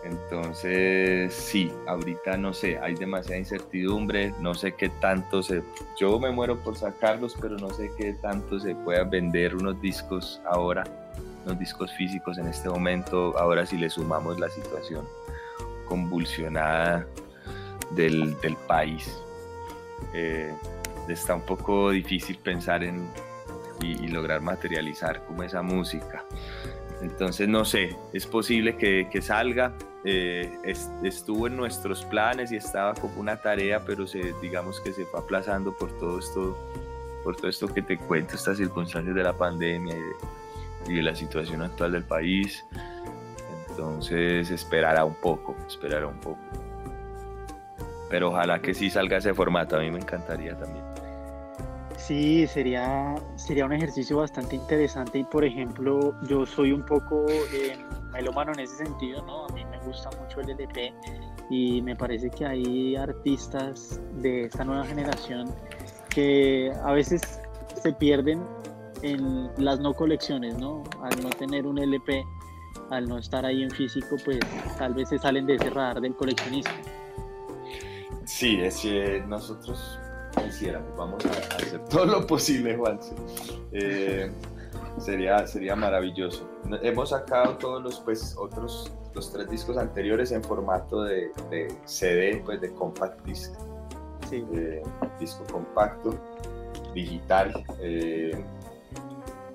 Entonces, 0.04 1.34
sí, 1.34 1.72
ahorita 1.88 2.36
no 2.36 2.54
sé, 2.54 2.78
hay 2.80 2.96
demasiada 2.96 3.40
incertidumbre, 3.40 4.34
no 4.42 4.54
sé 4.54 4.74
qué 4.74 4.90
tanto 4.90 5.42
se... 5.42 5.64
Yo 5.98 6.20
me 6.20 6.30
muero 6.30 6.60
por 6.60 6.76
sacarlos, 6.76 7.38
pero 7.40 7.56
no 7.58 7.70
sé 7.70 7.90
qué 7.98 8.14
tanto 8.22 8.60
se 8.60 8.76
puedan 8.76 9.10
vender 9.10 9.56
unos 9.56 9.80
discos 9.82 10.42
ahora, 10.46 10.84
unos 11.46 11.60
discos 11.60 11.92
físicos 11.94 12.38
en 12.38 12.48
este 12.48 12.70
momento, 12.70 13.38
ahora 13.38 13.66
si 13.66 13.78
le 13.78 13.90
sumamos 13.90 14.40
la 14.40 14.50
situación 14.50 15.06
convulsionada 15.86 17.06
del, 17.92 18.40
del 18.42 18.56
país. 18.68 19.18
Eh, 20.14 20.54
está 21.08 21.36
un 21.36 21.42
poco 21.42 21.92
difícil 21.92 22.38
pensar 22.38 22.84
en 22.84 23.08
y, 23.84 24.08
lograr 24.08 24.42
materializar 24.42 25.26
como 25.26 25.44
esa 25.44 25.62
música. 25.62 26.24
Entonces, 27.02 27.48
no 27.50 27.66
sé, 27.66 27.96
es 28.14 28.26
posible 28.26 28.78
que, 28.78 29.08
que 29.12 29.22
salga. 29.22 29.74
Eh, 30.06 30.52
estuvo 31.04 31.48
en 31.48 31.56
nuestros 31.58 32.04
planes 32.06 32.52
y 32.52 32.58
estaba 32.58 32.94
como 32.94 33.20
una 33.20 33.38
tarea, 33.38 33.84
pero 33.86 34.08
se, 34.08 34.34
digamos 34.42 34.80
que 34.82 34.94
se 34.94 35.06
fue 35.06 35.20
aplazando 35.20 35.74
por 35.74 35.98
todo 35.98 36.20
esto, 36.20 36.58
por 37.24 37.36
todo 37.36 37.48
esto 37.48 37.68
que 37.68 37.82
te 37.82 37.98
cuento, 37.98 38.36
estas 38.36 38.58
circunstancias 38.58 39.16
de 39.16 39.24
la 39.24 39.34
pandemia 39.34 39.96
y 39.96 40.00
de, 40.00 40.14
y 40.88 41.02
la 41.02 41.16
situación 41.16 41.62
actual 41.62 41.94
del 41.94 42.04
país. 42.04 42.66
Entonces, 43.70 44.52
esperará 44.52 45.06
un 45.06 45.16
poco, 45.16 45.56
esperará 45.68 46.08
un 46.08 46.20
poco 46.20 46.40
pero 48.14 48.30
ojalá 48.30 48.62
que 48.62 48.76
sí 48.76 48.92
salga 48.92 49.18
ese 49.18 49.34
formato, 49.34 49.76
a 49.76 49.80
mí 49.80 49.90
me 49.90 49.98
encantaría 49.98 50.56
también. 50.56 50.86
Sí, 51.98 52.46
sería, 52.46 53.16
sería 53.38 53.66
un 53.66 53.74
ejercicio 53.74 54.18
bastante 54.18 54.56
interesante 54.56 55.18
y 55.18 55.24
por 55.24 55.44
ejemplo 55.44 56.14
yo 56.30 56.46
soy 56.46 56.74
un 56.74 56.86
poco 56.86 57.26
eh, 57.28 57.76
melómano 58.12 58.54
en 58.54 58.60
ese 58.60 58.86
sentido, 58.86 59.26
¿no? 59.26 59.48
A 59.48 59.54
mí 59.54 59.66
me 59.66 59.80
gusta 59.80 60.12
mucho 60.22 60.42
el 60.42 60.52
LP 60.52 60.94
y 61.50 61.82
me 61.82 61.96
parece 61.96 62.30
que 62.30 62.46
hay 62.46 62.96
artistas 62.96 64.00
de 64.22 64.44
esta 64.44 64.64
nueva 64.64 64.86
generación 64.86 65.50
que 66.10 66.72
a 66.84 66.92
veces 66.92 67.42
se 67.82 67.94
pierden 67.94 68.44
en 69.04 69.52
las 69.58 69.80
no 69.80 69.94
colecciones, 69.94 70.58
¿no? 70.58 70.84
Al 71.02 71.22
no 71.22 71.30
tener 71.30 71.68
un 71.68 71.78
LP, 71.78 72.26
al 72.90 73.08
no 73.08 73.18
estar 73.18 73.46
ahí 73.46 73.62
en 73.62 73.70
físico, 73.70 74.16
pues 74.24 74.40
tal 74.78 74.94
vez 74.94 75.10
se 75.10 75.20
salen 75.20 75.46
de 75.46 75.56
ese 75.56 75.70
radar 75.70 76.02
del 76.02 76.16
coleccionista. 76.16 76.72
Sí, 78.26 78.60
es 78.62 78.80
que 78.80 79.24
nosotros 79.28 80.00
quisiéramos, 80.44 80.96
vamos 80.98 81.26
a 81.26 81.30
hacer 81.58 81.84
todo 81.90 82.06
lo 82.06 82.26
posible, 82.26 82.78
Juan. 82.78 83.00
Eh, 83.74 84.32
sería, 85.00 85.46
sería 85.48 85.76
maravilloso. 85.76 86.50
Hemos 86.82 87.10
sacado 87.10 87.58
todos 87.58 87.84
los 87.84 88.00
pues, 88.00 88.36
otros, 88.38 88.90
los 89.14 89.32
tres 89.34 89.50
discos 89.50 89.78
anteriores 89.78 90.32
en 90.32 90.42
formato 90.42 91.04
de, 91.04 91.32
CD, 91.84 92.42
pues 92.46 92.62
de 92.62 92.74
compact 92.74 93.22
disc. 93.26 93.54
Sí. 94.30 94.44
disco 95.20 95.44
compacto, 95.52 96.18
digital. 96.96 97.64
Eh, 97.82 98.44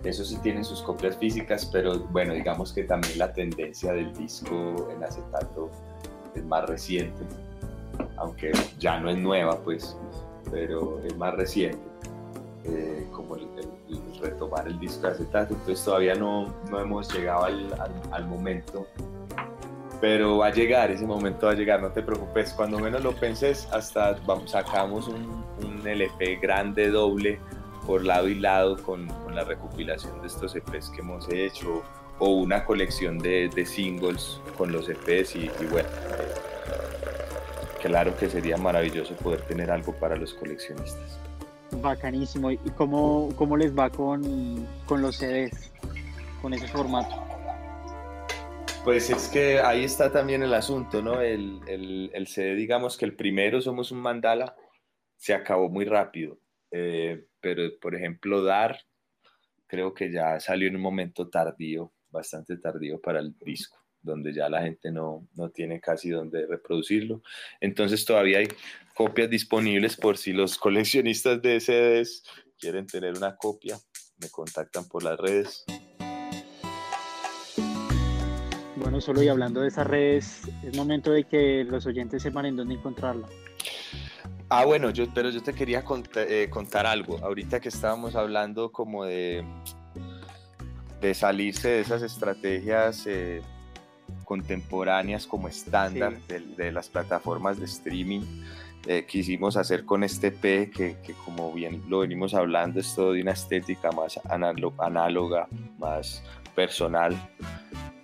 eso 0.05 0.25
sí 0.25 0.37
tienen 0.39 0.65
sus 0.65 0.83
copias 0.83 1.17
físicas, 1.17 1.67
pero 1.67 1.99
bueno, 2.11 2.35
digamos 2.35 2.73
que 2.73 2.85
también 2.85 3.19
la 3.19 3.33
tendencia 3.33 3.93
del 3.93 4.13
disco 4.15 4.89
en 4.95 5.03
acetato 5.03 5.71
es 6.35 6.45
más 6.45 6.67
reciente 6.67 7.25
aunque 8.17 8.53
ya 8.79 9.01
no 9.01 9.11
es 9.11 9.19
nueva, 9.19 9.59
pues, 9.63 9.97
pero 10.51 11.01
es 11.05 11.17
más 11.17 11.35
reciente, 11.35 11.79
eh, 12.65 13.07
como 13.13 13.37
el, 13.37 13.49
retomar 14.21 14.67
el 14.67 14.79
disco 14.79 15.07
de 15.07 15.15
acetato, 15.15 15.55
entonces 15.55 15.85
todavía 15.85 16.15
no, 16.15 16.55
no 16.71 16.81
hemos 16.81 17.13
llegado 17.13 17.45
al, 17.45 17.69
al, 18.11 18.27
momento, 18.27 18.87
pero 20.01 20.39
va 20.39 20.49
a 20.49 20.53
llegar, 20.53 20.91
ese 20.91 21.07
momento 21.07 21.47
va 21.47 21.53
a 21.53 21.55
llegar, 21.55 21.81
no 21.81 21.91
te 21.91 22.03
preocupes, 22.03 22.53
cuando 22.53 22.79
menos 22.79 23.03
lo 23.03 23.13
penses, 23.13 23.69
hasta 23.73 24.19
vamos, 24.27 24.51
sacamos 24.51 25.09
un, 25.09 25.45
un 25.65 25.87
LP 25.87 26.37
grande, 26.37 26.91
doble, 26.91 27.39
por 27.89 28.05
lado 28.05 28.29
y 28.29 28.35
lado 28.35 28.77
con, 28.83 29.07
con, 29.07 29.35
la 29.35 29.45
recopilación 29.45 30.21
de 30.21 30.27
estos 30.27 30.55
EPs 30.55 30.91
que 30.91 31.01
hemos 31.01 31.27
hecho 31.33 31.83
o 32.19 32.35
una 32.35 32.67
colección 32.67 33.19
de, 33.19 33.49
de 33.49 33.65
singles 33.65 34.43
con 34.59 34.71
los 34.71 34.91
EPs 34.91 35.37
y, 35.37 35.45
y 35.45 35.67
bueno, 35.71 35.89
claro 37.81 38.15
que 38.15 38.29
sería 38.29 38.59
maravilloso 38.59 39.17
poder 39.17 39.41
tener 39.41 39.71
algo 39.71 39.95
para 39.95 40.17
los 40.17 40.35
coleccionistas. 40.35 41.19
Bacanísimo. 41.81 42.51
¿Y 42.51 42.59
cómo, 42.77 43.31
cómo 43.37 43.57
les 43.57 43.75
va 43.77 43.89
con, 43.89 44.69
con 44.85 45.01
los 45.01 45.17
CDs, 45.17 45.73
con 46.43 46.53
ese 46.53 46.69
formato? 46.69 47.25
Pues 48.85 49.09
es 49.09 49.29
que 49.29 49.61
ahí 49.61 49.85
está 49.85 50.13
también 50.13 50.43
el 50.43 50.53
asunto, 50.53 51.01
¿no? 51.01 51.23
El, 51.23 51.61
el, 51.67 52.11
el, 52.13 52.27
CD, 52.27 52.55
digamos 52.55 52.99
que 52.99 53.07
el 53.07 53.17
primero 53.17 53.63
somos 53.63 53.93
un 53.93 54.01
mandala, 54.01 54.55
se 55.17 55.33
acabó 55.33 55.71
muy 55.71 55.87
rápido. 55.87 56.39
Eh, 56.71 57.28
pero, 57.41 57.63
por 57.81 57.95
ejemplo, 57.95 58.43
Dar, 58.43 58.81
creo 59.67 59.95
que 59.95 60.11
ya 60.11 60.41
salió 60.41 60.69
en 60.69 60.77
un 60.77 60.83
momento 60.83 61.29
tardío, 61.29 61.93
bastante 62.11 62.57
tardío 62.57 63.01
para 63.01 63.21
el 63.21 63.35
disco 63.39 63.79
donde 64.03 64.33
ya 64.33 64.49
la 64.49 64.63
gente 64.63 64.91
no, 64.91 65.29
no 65.35 65.51
tiene 65.51 65.81
casi 65.81 66.11
donde 66.11 66.47
reproducirlo. 66.47 67.23
Entonces 67.61 68.05
todavía 68.05 68.39
hay 68.39 68.49
copias 68.95 69.31
disponibles 69.31 69.97
por 69.97 70.17
si 70.17 70.33
los 70.33 70.59
coleccionistas 70.59 71.41
de 71.43 71.61
CDs 71.61 72.23
quieren 72.59 72.87
tener 72.87 73.17
una 73.17 73.37
copia, 73.37 73.77
me 74.21 74.29
contactan 74.31 74.89
por 74.89 75.05
las 75.05 75.19
redes. 75.19 75.65
Bueno, 78.77 79.01
solo 79.01 79.23
y 79.23 79.29
hablando 79.29 79.61
de 79.61 79.69
esas 79.69 79.87
redes, 79.87 80.43
es 80.63 80.77
momento 80.77 81.11
de 81.11 81.25
que 81.25 81.65
los 81.65 81.85
oyentes 81.87 82.23
sepan 82.23 82.47
en 82.47 82.57
dónde 82.57 82.75
encontrarla. 82.75 83.29
Ah, 84.51 84.65
bueno, 84.65 84.91
yo, 84.91 85.07
pero 85.13 85.29
yo 85.29 85.43
te 85.43 85.53
quería 85.53 85.85
eh, 86.17 86.49
contar 86.49 86.87
algo. 86.87 87.19
Ahorita 87.19 87.61
que 87.61 87.69
estábamos 87.69 88.17
hablando 88.17 88.73
como 88.73 89.05
de, 89.05 89.45
de 91.03 91.15
salirse 91.15 91.69
de 91.69 91.81
esas 91.81 92.03
estrategias 92.03 93.07
eh, 93.07 93.43
contemporáneas 94.25 95.27
como 95.27 95.49
estándar 95.49 96.17
de, 96.27 96.73
las 96.73 96.89
plataformas 96.89 97.59
de 97.59 97.67
streaming. 97.67 98.23
Eh, 98.87 99.05
quisimos 99.07 99.59
hacer 99.59 99.85
con 99.85 100.03
este 100.03 100.31
P, 100.31 100.71
que, 100.71 100.97
como 101.27 101.53
bien 101.53 101.83
lo 101.89 101.99
venimos 101.99 102.33
hablando, 102.33 102.81
es 102.81 102.95
todo 102.95 103.13
de 103.13 103.21
una 103.21 103.33
estética 103.33 103.93
más 103.93 104.19
análoga, 104.79 105.47
más 105.79 106.23
personal. 106.55 107.15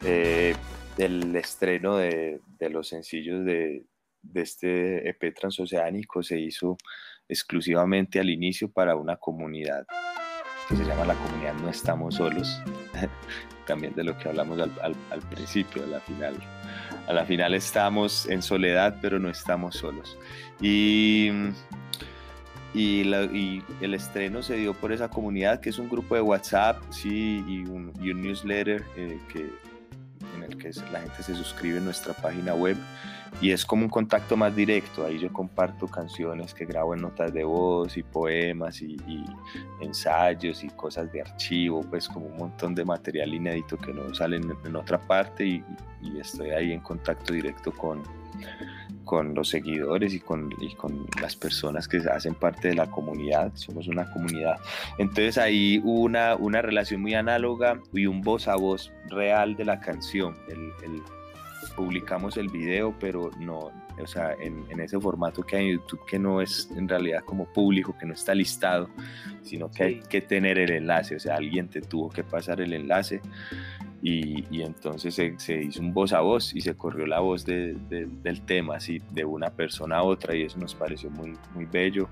Eh, 0.03 0.55
el 0.99 1.35
estreno 1.37 1.97
de, 1.97 2.41
de 2.59 2.71
los 2.71 2.89
sencillos 2.89 3.45
de, 3.47 3.85
de, 4.25 4.43
este 4.43 5.09
EP 5.09 5.35
transoceánico 5.35 6.23
se 6.23 6.39
hizo 6.41 6.77
exclusivamente 7.29 8.21
al 8.21 8.31
inicio 8.31 8.71
para 8.71 8.97
una 8.97 9.17
comunidad 9.17 9.87
que 10.69 10.77
se 10.77 10.85
llama 10.85 11.05
la 11.05 11.15
comunidad 11.15 11.55
No 11.55 11.69
Estamos 11.69 12.15
Solos, 12.15 12.63
también 13.67 13.95
de 13.95 14.05
lo 14.05 14.17
que 14.17 14.29
hablamos 14.29 14.59
al, 14.59 14.73
al, 14.83 15.21
principio, 15.31 15.83
a 15.85 15.87
la 15.87 16.01
final. 16.01 16.35
A 17.07 17.13
la 17.13 17.25
final 17.27 17.55
estamos 17.55 18.27
en 18.31 18.41
soledad, 18.41 18.97
pero 19.03 19.19
no 19.19 19.29
estamos 19.29 19.77
solos. 19.77 20.17
Y, 20.61 21.31
y, 22.73 23.03
y, 23.03 23.63
el 23.83 23.95
estreno 23.95 24.43
se 24.43 24.57
dio 24.57 24.73
por 24.73 24.93
esa 24.93 25.11
comunidad, 25.11 25.61
que 25.61 25.69
es 25.69 25.79
un 25.79 25.91
grupo 25.91 26.15
de 26.15 26.23
WhatsApp, 26.23 26.83
sí, 26.91 27.45
y 27.47 27.67
un, 27.67 27.93
y 28.01 28.11
un 28.11 28.23
newsletter 28.23 28.83
eh, 28.97 29.19
que 29.31 29.51
en 30.37 30.43
el 30.45 30.57
que 30.57 30.71
la 30.93 31.01
gente 31.01 31.23
se 31.23 31.35
suscribe 31.35 31.79
en 31.79 31.85
nuestra 31.85 32.15
página 32.15 32.55
web 32.55 32.77
y 33.41 33.51
es 33.51 33.65
como 33.65 33.85
un 33.85 33.89
contacto 33.89 34.37
más 34.37 34.55
directo. 34.55 35.05
Ahí 35.05 35.19
yo 35.19 35.33
comparto 35.33 35.87
canciones 35.87 36.55
que 36.55 36.65
grabo 36.65 36.95
en 36.95 37.03
notas 37.03 37.33
de 37.33 37.45
voz 37.45 37.97
y 37.97 38.03
poemas 38.03 38.81
y, 38.81 38.97
ensayos 39.81 40.65
y 40.65 40.69
cosas 40.69 41.13
de 41.13 41.21
archivo, 41.21 41.83
pues 41.83 42.09
como 42.09 42.27
un 42.27 42.37
montón 42.37 42.75
de 42.75 42.85
material 42.85 43.35
inédito 43.35 43.77
que 43.77 43.93
no 43.93 44.15
sale 44.15 44.37
en, 44.37 44.77
otra 44.77 44.99
parte 44.99 45.47
y, 45.47 45.65
estoy 46.21 46.51
ahí 46.51 46.73
en 46.73 46.81
contacto 46.81 47.33
directo 47.33 47.73
con, 47.73 48.03
con 49.05 49.35
los 49.35 49.49
seguidores 49.49 50.13
y 50.13 50.21
con, 50.21 50.51
y 50.61 50.75
con 50.75 51.07
las 51.21 51.35
personas 51.35 51.89
que 51.89 51.97
hacen 51.97 52.35
parte 52.35 52.69
de 52.69 52.75
la 52.75 52.91
comunidad. 52.91 53.53
Somos 53.55 53.89
una 53.89 54.11
comunidad. 54.11 54.59
Entonces 54.99 55.39
ahí 55.39 55.81
hubo 55.83 56.01
una, 56.01 56.37
una 56.37 56.63
relación 56.63 57.01
muy 57.01 57.15
análoga 57.15 57.81
y 57.93 58.07
un 58.07 58.21
voz 58.21 58.49
a 58.49 58.57
voz 58.57 58.93
real 59.09 59.57
de 59.57 59.65
la 59.65 59.81
canción. 59.81 60.37
El, 60.49 60.73
el, 60.85 61.03
publicamos 61.77 62.37
el 62.37 62.49
video, 62.49 62.95
pero 62.99 63.31
no, 63.39 63.71
o 64.01 64.07
sea, 64.07 64.35
en, 64.41 64.65
en, 64.71 64.81
ese 64.81 64.99
formato 64.99 65.43
que 65.43 65.57
hay 65.57 65.67
en 65.67 65.73
YouTube 65.79 66.05
que 66.07 66.19
no 66.19 66.41
es 66.41 66.71
en 66.77 66.89
realidad 66.89 67.23
como 67.25 67.47
público, 67.47 67.97
que 67.99 68.07
no 68.07 68.15
está 68.15 68.35
listado, 68.35 68.89
sino 69.43 69.71
que 69.71 69.83
hay 69.85 70.01
que 70.01 70.21
tener 70.21 70.59
el 70.59 70.71
enlace, 70.71 71.17
o 71.17 71.21
sea, 71.21 71.37
alguien 71.37 71.69
te 71.69 71.81
tuvo 71.81 72.09
que 72.09 72.25
pasar 72.25 72.61
el 72.61 72.73
enlace 72.73 73.21
Y, 74.03 74.63
entonces 74.63 75.15
se, 75.15 75.63
hizo 75.63 75.81
un 75.81 75.95
voz 75.95 76.13
a 76.13 76.21
voz 76.21 76.55
y 76.55 76.61
se 76.61 76.75
corrió 76.75 77.07
la 77.07 77.21
voz 77.21 77.45
del 77.45 78.43
tema, 78.45 78.77
así, 78.77 79.01
de 79.13 79.25
una 79.25 79.51
persona 79.51 79.99
a 79.99 80.03
otra, 80.03 80.37
y 80.37 80.43
eso 80.43 80.59
nos 80.59 80.75
pareció 80.75 81.11
muy, 81.11 81.37
muy 81.55 81.65
bello 81.65 82.09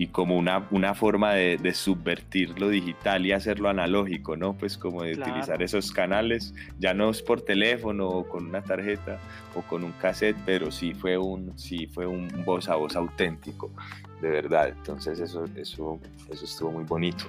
y 0.00 0.06
como 0.06 0.38
una, 0.38 0.66
una 0.70 0.94
forma 0.94 1.34
de, 1.34 1.74
subvertir 1.74 2.58
lo 2.58 2.70
digital 2.70 3.26
y 3.26 3.32
hacerlo 3.32 3.68
analógico, 3.68 4.34
¿no? 4.34 4.54
Pues 4.54 4.78
como 4.78 5.02
de 5.02 5.12
utilizar 5.12 5.62
esos 5.62 5.92
canales, 5.92 6.54
ya 6.78 6.94
no 6.94 7.10
es 7.10 7.20
por 7.20 7.42
teléfono 7.42 8.08
o 8.08 8.26
con 8.26 8.46
una 8.46 8.62
tarjeta 8.62 9.18
o 9.54 9.60
con 9.60 9.84
un 9.84 9.92
cassette, 9.92 10.38
pero 10.46 10.70
sí 10.70 10.94
fue 10.94 11.18
un, 11.18 11.52
sí 11.58 11.86
fue 11.86 12.06
un 12.06 12.30
voz 12.46 12.70
a 12.70 12.76
voz 12.76 12.96
auténtico, 12.96 13.70
de 14.22 14.30
verdad. 14.30 14.70
Entonces 14.70 15.20
eso, 15.20 15.44
eso, 15.54 16.00
eso 16.30 16.44
estuvo 16.46 16.72
muy 16.72 16.84
bonito. 16.84 17.26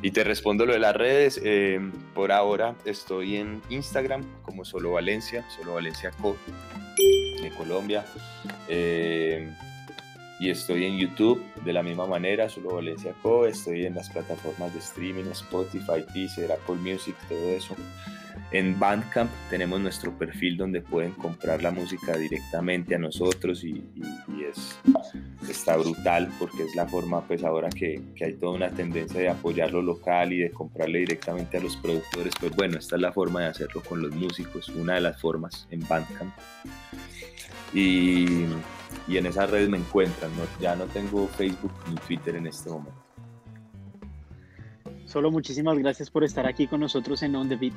Y 0.00 0.10
te 0.10 0.24
respondo 0.24 0.64
lo 0.64 0.72
de 0.72 0.78
las 0.78 0.96
redes, 0.96 1.38
eh, 1.44 1.78
por 2.14 2.32
ahora 2.32 2.74
estoy 2.86 3.36
en 3.36 3.60
Instagram 3.68 4.24
como 4.40 4.64
Solo 4.64 4.92
Valencia, 4.92 5.44
Solo 5.50 5.74
Valencia 5.74 6.10
Co 6.22 6.38
de 7.42 7.50
Colombia. 7.50 8.06
Eh, 8.66 9.46
y 10.44 10.50
estoy 10.50 10.84
en 10.84 10.98
YouTube 10.98 11.42
de 11.64 11.72
la 11.72 11.82
misma 11.82 12.06
manera, 12.06 12.50
solo 12.50 12.74
Valencia 12.74 13.14
Co. 13.22 13.46
Estoy 13.46 13.86
en 13.86 13.94
las 13.94 14.10
plataformas 14.10 14.74
de 14.74 14.80
streaming, 14.80 15.24
Spotify, 15.30 16.04
Deezer, 16.12 16.52
Apple 16.52 16.74
Music, 16.74 17.16
todo 17.30 17.48
eso. 17.48 17.74
En 18.50 18.78
Bandcamp 18.78 19.30
tenemos 19.48 19.80
nuestro 19.80 20.12
perfil 20.18 20.58
donde 20.58 20.82
pueden 20.82 21.12
comprar 21.12 21.62
la 21.62 21.70
música 21.70 22.14
directamente 22.18 22.94
a 22.94 22.98
nosotros 22.98 23.64
y, 23.64 23.82
es, 24.46 24.78
está 25.48 25.78
brutal 25.78 26.30
porque 26.38 26.64
es 26.64 26.74
la 26.76 26.86
forma, 26.86 27.26
pues 27.26 27.42
ahora 27.42 27.70
que, 27.70 28.02
que, 28.14 28.26
hay 28.26 28.34
toda 28.34 28.52
una 28.52 28.70
tendencia 28.70 29.18
de 29.18 29.30
apoyar 29.30 29.72
lo 29.72 29.80
local 29.80 30.34
y 30.34 30.40
de 30.40 30.50
comprarle 30.50 30.98
directamente 31.00 31.56
a 31.56 31.60
los 31.60 31.74
productores, 31.78 32.34
pues 32.38 32.54
bueno, 32.54 32.78
esta 32.78 32.96
es 32.96 33.02
la 33.02 33.12
forma 33.12 33.40
de 33.40 33.46
hacerlo 33.46 33.82
con 33.82 34.02
los 34.02 34.14
músicos, 34.14 34.68
una 34.68 34.96
de 34.96 35.00
las 35.00 35.18
formas 35.18 35.66
en 35.70 35.80
Bandcamp. 35.88 36.34
Y 37.72 38.44
y 39.06 39.16
en 39.16 39.26
esas 39.26 39.50
redes 39.50 39.68
me 39.68 39.78
encuentran. 39.78 40.30
Ya 40.60 40.74
no 40.76 40.86
tengo 40.86 41.28
Facebook 41.28 41.72
ni 41.88 41.94
Twitter 41.96 42.36
en 42.36 42.46
este 42.46 42.70
momento. 42.70 43.04
Solo 45.06 45.30
muchísimas 45.30 45.78
gracias 45.78 46.10
por 46.10 46.24
estar 46.24 46.46
aquí 46.46 46.66
con 46.66 46.80
nosotros 46.80 47.22
en 47.22 47.36
On 47.36 47.48
The 47.48 47.56
Beat. 47.56 47.74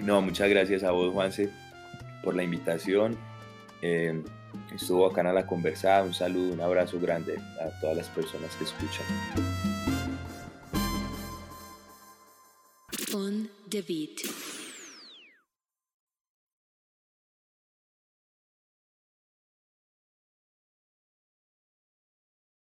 No, 0.00 0.22
muchas 0.22 0.48
gracias 0.48 0.84
a 0.84 0.92
vos, 0.92 1.12
Juanse, 1.12 1.50
por 2.22 2.36
la 2.36 2.44
invitación. 2.44 3.16
Eh, 3.82 4.22
estuvo 4.74 5.06
acá 5.06 5.22
en 5.22 5.34
la 5.34 5.46
conversada. 5.46 6.04
Un 6.04 6.14
saludo, 6.14 6.52
un 6.52 6.60
abrazo 6.60 7.00
grande 7.00 7.36
a 7.60 7.80
todas 7.80 7.96
las 7.96 8.08
personas 8.08 8.54
que 8.56 8.64
escuchan. 8.64 9.06
On 13.14 13.48
The 13.68 13.82
Beat. 13.82 14.37